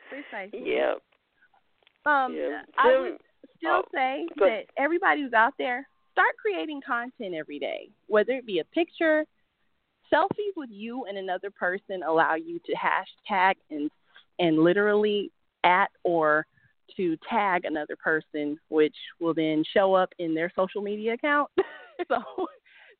[0.08, 0.62] Precisely.
[0.64, 1.02] Yep.
[2.06, 2.62] Um, Yeah.
[2.78, 3.18] I would
[3.58, 8.46] still oh, say that everybody who's out there start creating content every day, whether it
[8.46, 9.24] be a picture.
[10.12, 13.90] Selfies with you and another person allow you to hashtag and
[14.38, 15.30] and literally
[15.64, 16.46] at or
[16.96, 21.50] to tag another person, which will then show up in their social media account.
[22.08, 22.22] so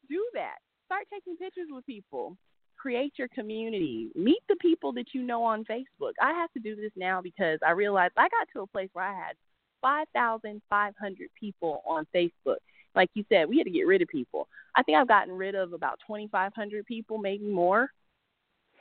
[0.09, 0.57] do that.
[0.87, 2.37] Start taking pictures with people.
[2.77, 4.11] Create your community.
[4.15, 6.13] Meet the people that you know on Facebook.
[6.23, 9.05] I have to do this now because I realized I got to a place where
[9.05, 9.37] I had
[9.83, 12.59] 5,500 people on Facebook.
[12.95, 14.49] Like you said, we had to get rid of people.
[14.77, 17.91] I think I've gotten rid of about 2,500 people, maybe more.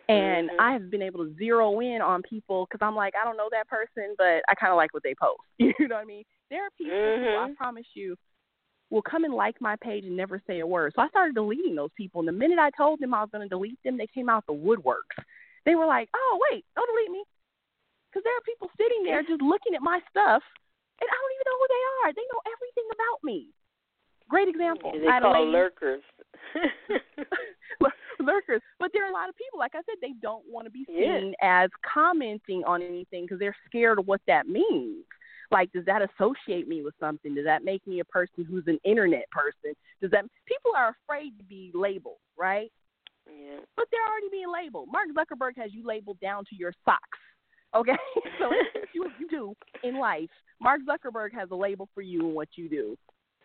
[0.10, 0.56] And Mhm.
[0.60, 3.50] I have been able to zero in on people because I'm like, I don't know
[3.52, 5.42] that person, but I kind of like what they post.
[5.82, 6.24] You know what I mean?
[6.50, 8.16] There are people who I promise you
[8.90, 10.94] will come and like my page and never say a word.
[10.96, 12.22] So I started deleting those people.
[12.22, 14.46] And the minute I told them I was going to delete them, they came out
[14.48, 15.18] the woodworks.
[15.66, 17.24] They were like, oh, wait, don't delete me.
[18.10, 20.42] Because there are people sitting there just looking at my stuff,
[21.02, 22.14] and I don't even know who they are.
[22.16, 23.52] They know everything about me.
[24.30, 24.94] Great example.
[24.96, 26.04] They I call lady, lurkers.
[28.20, 28.62] lurkers.
[28.80, 30.86] But there are a lot of people, like I said, they don't want to be
[30.88, 31.20] Yeah.
[31.20, 35.06] seen as commenting on anything because they're scared of what that means.
[35.50, 37.34] Like, does that associate me with something?
[37.34, 39.74] Does that make me a person who's an internet person?
[40.02, 42.72] Does that people are afraid to be labeled, right?
[43.28, 43.60] yeah.
[43.76, 44.90] But they're already being labeled.
[44.92, 47.20] Mark Zuckerberg has you labeled down to your socks.
[47.76, 47.98] Okay,
[48.40, 48.50] so
[48.94, 49.54] you, you do
[49.84, 50.30] in life,
[50.62, 52.98] Mark Zuckerberg has a label for you and what you do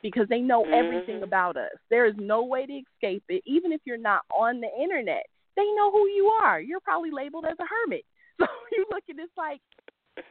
[0.02, 1.24] because they know everything Mhm.
[1.24, 1.72] about us.
[1.88, 5.26] There is no way to escape it, even if you're not on the internet.
[5.56, 6.60] They know who you are.
[6.60, 8.04] You're probably labeled as a hermit.
[8.40, 9.60] So you look at it's like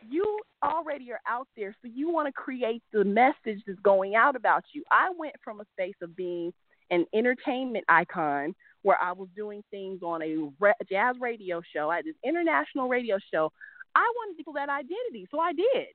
[0.10, 4.35] you already are out there, so you want to create the message that's going out
[4.35, 4.84] about you.
[4.91, 6.52] I went from a space of being
[6.89, 11.89] an entertainment icon where I was doing things on a re- jazz radio show.
[11.89, 13.52] I had this international radio show.
[13.95, 15.88] I wanted to feel that identity, so I did.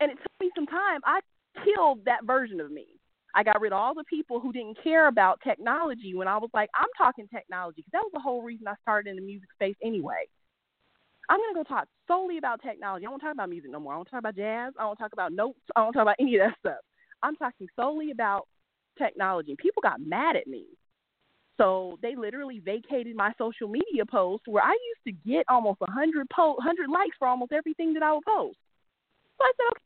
[0.00, 1.00] And it took me some time.
[1.04, 1.20] I
[1.64, 2.86] killed that version of me.
[3.34, 6.48] I got rid of all the people who didn't care about technology when I was
[6.54, 9.48] like, I'm talking technology because that was the whole reason I started in the music
[9.54, 10.24] space anyway.
[11.28, 13.04] I'm gonna go talk solely about technology.
[13.04, 13.92] I won't talk about music no more.
[13.92, 14.72] I won't talk about jazz.
[14.78, 15.58] I won't talk about notes.
[15.74, 16.80] I won't talk about any of that stuff.
[17.22, 18.46] I'm talking solely about
[18.96, 19.56] technology.
[19.58, 20.64] People got mad at me.
[21.58, 25.90] So they literally vacated my social media posts where I used to get almost a
[25.90, 28.58] hundred po- hundred likes for almost everything that I would post.
[29.38, 29.85] So I said, okay.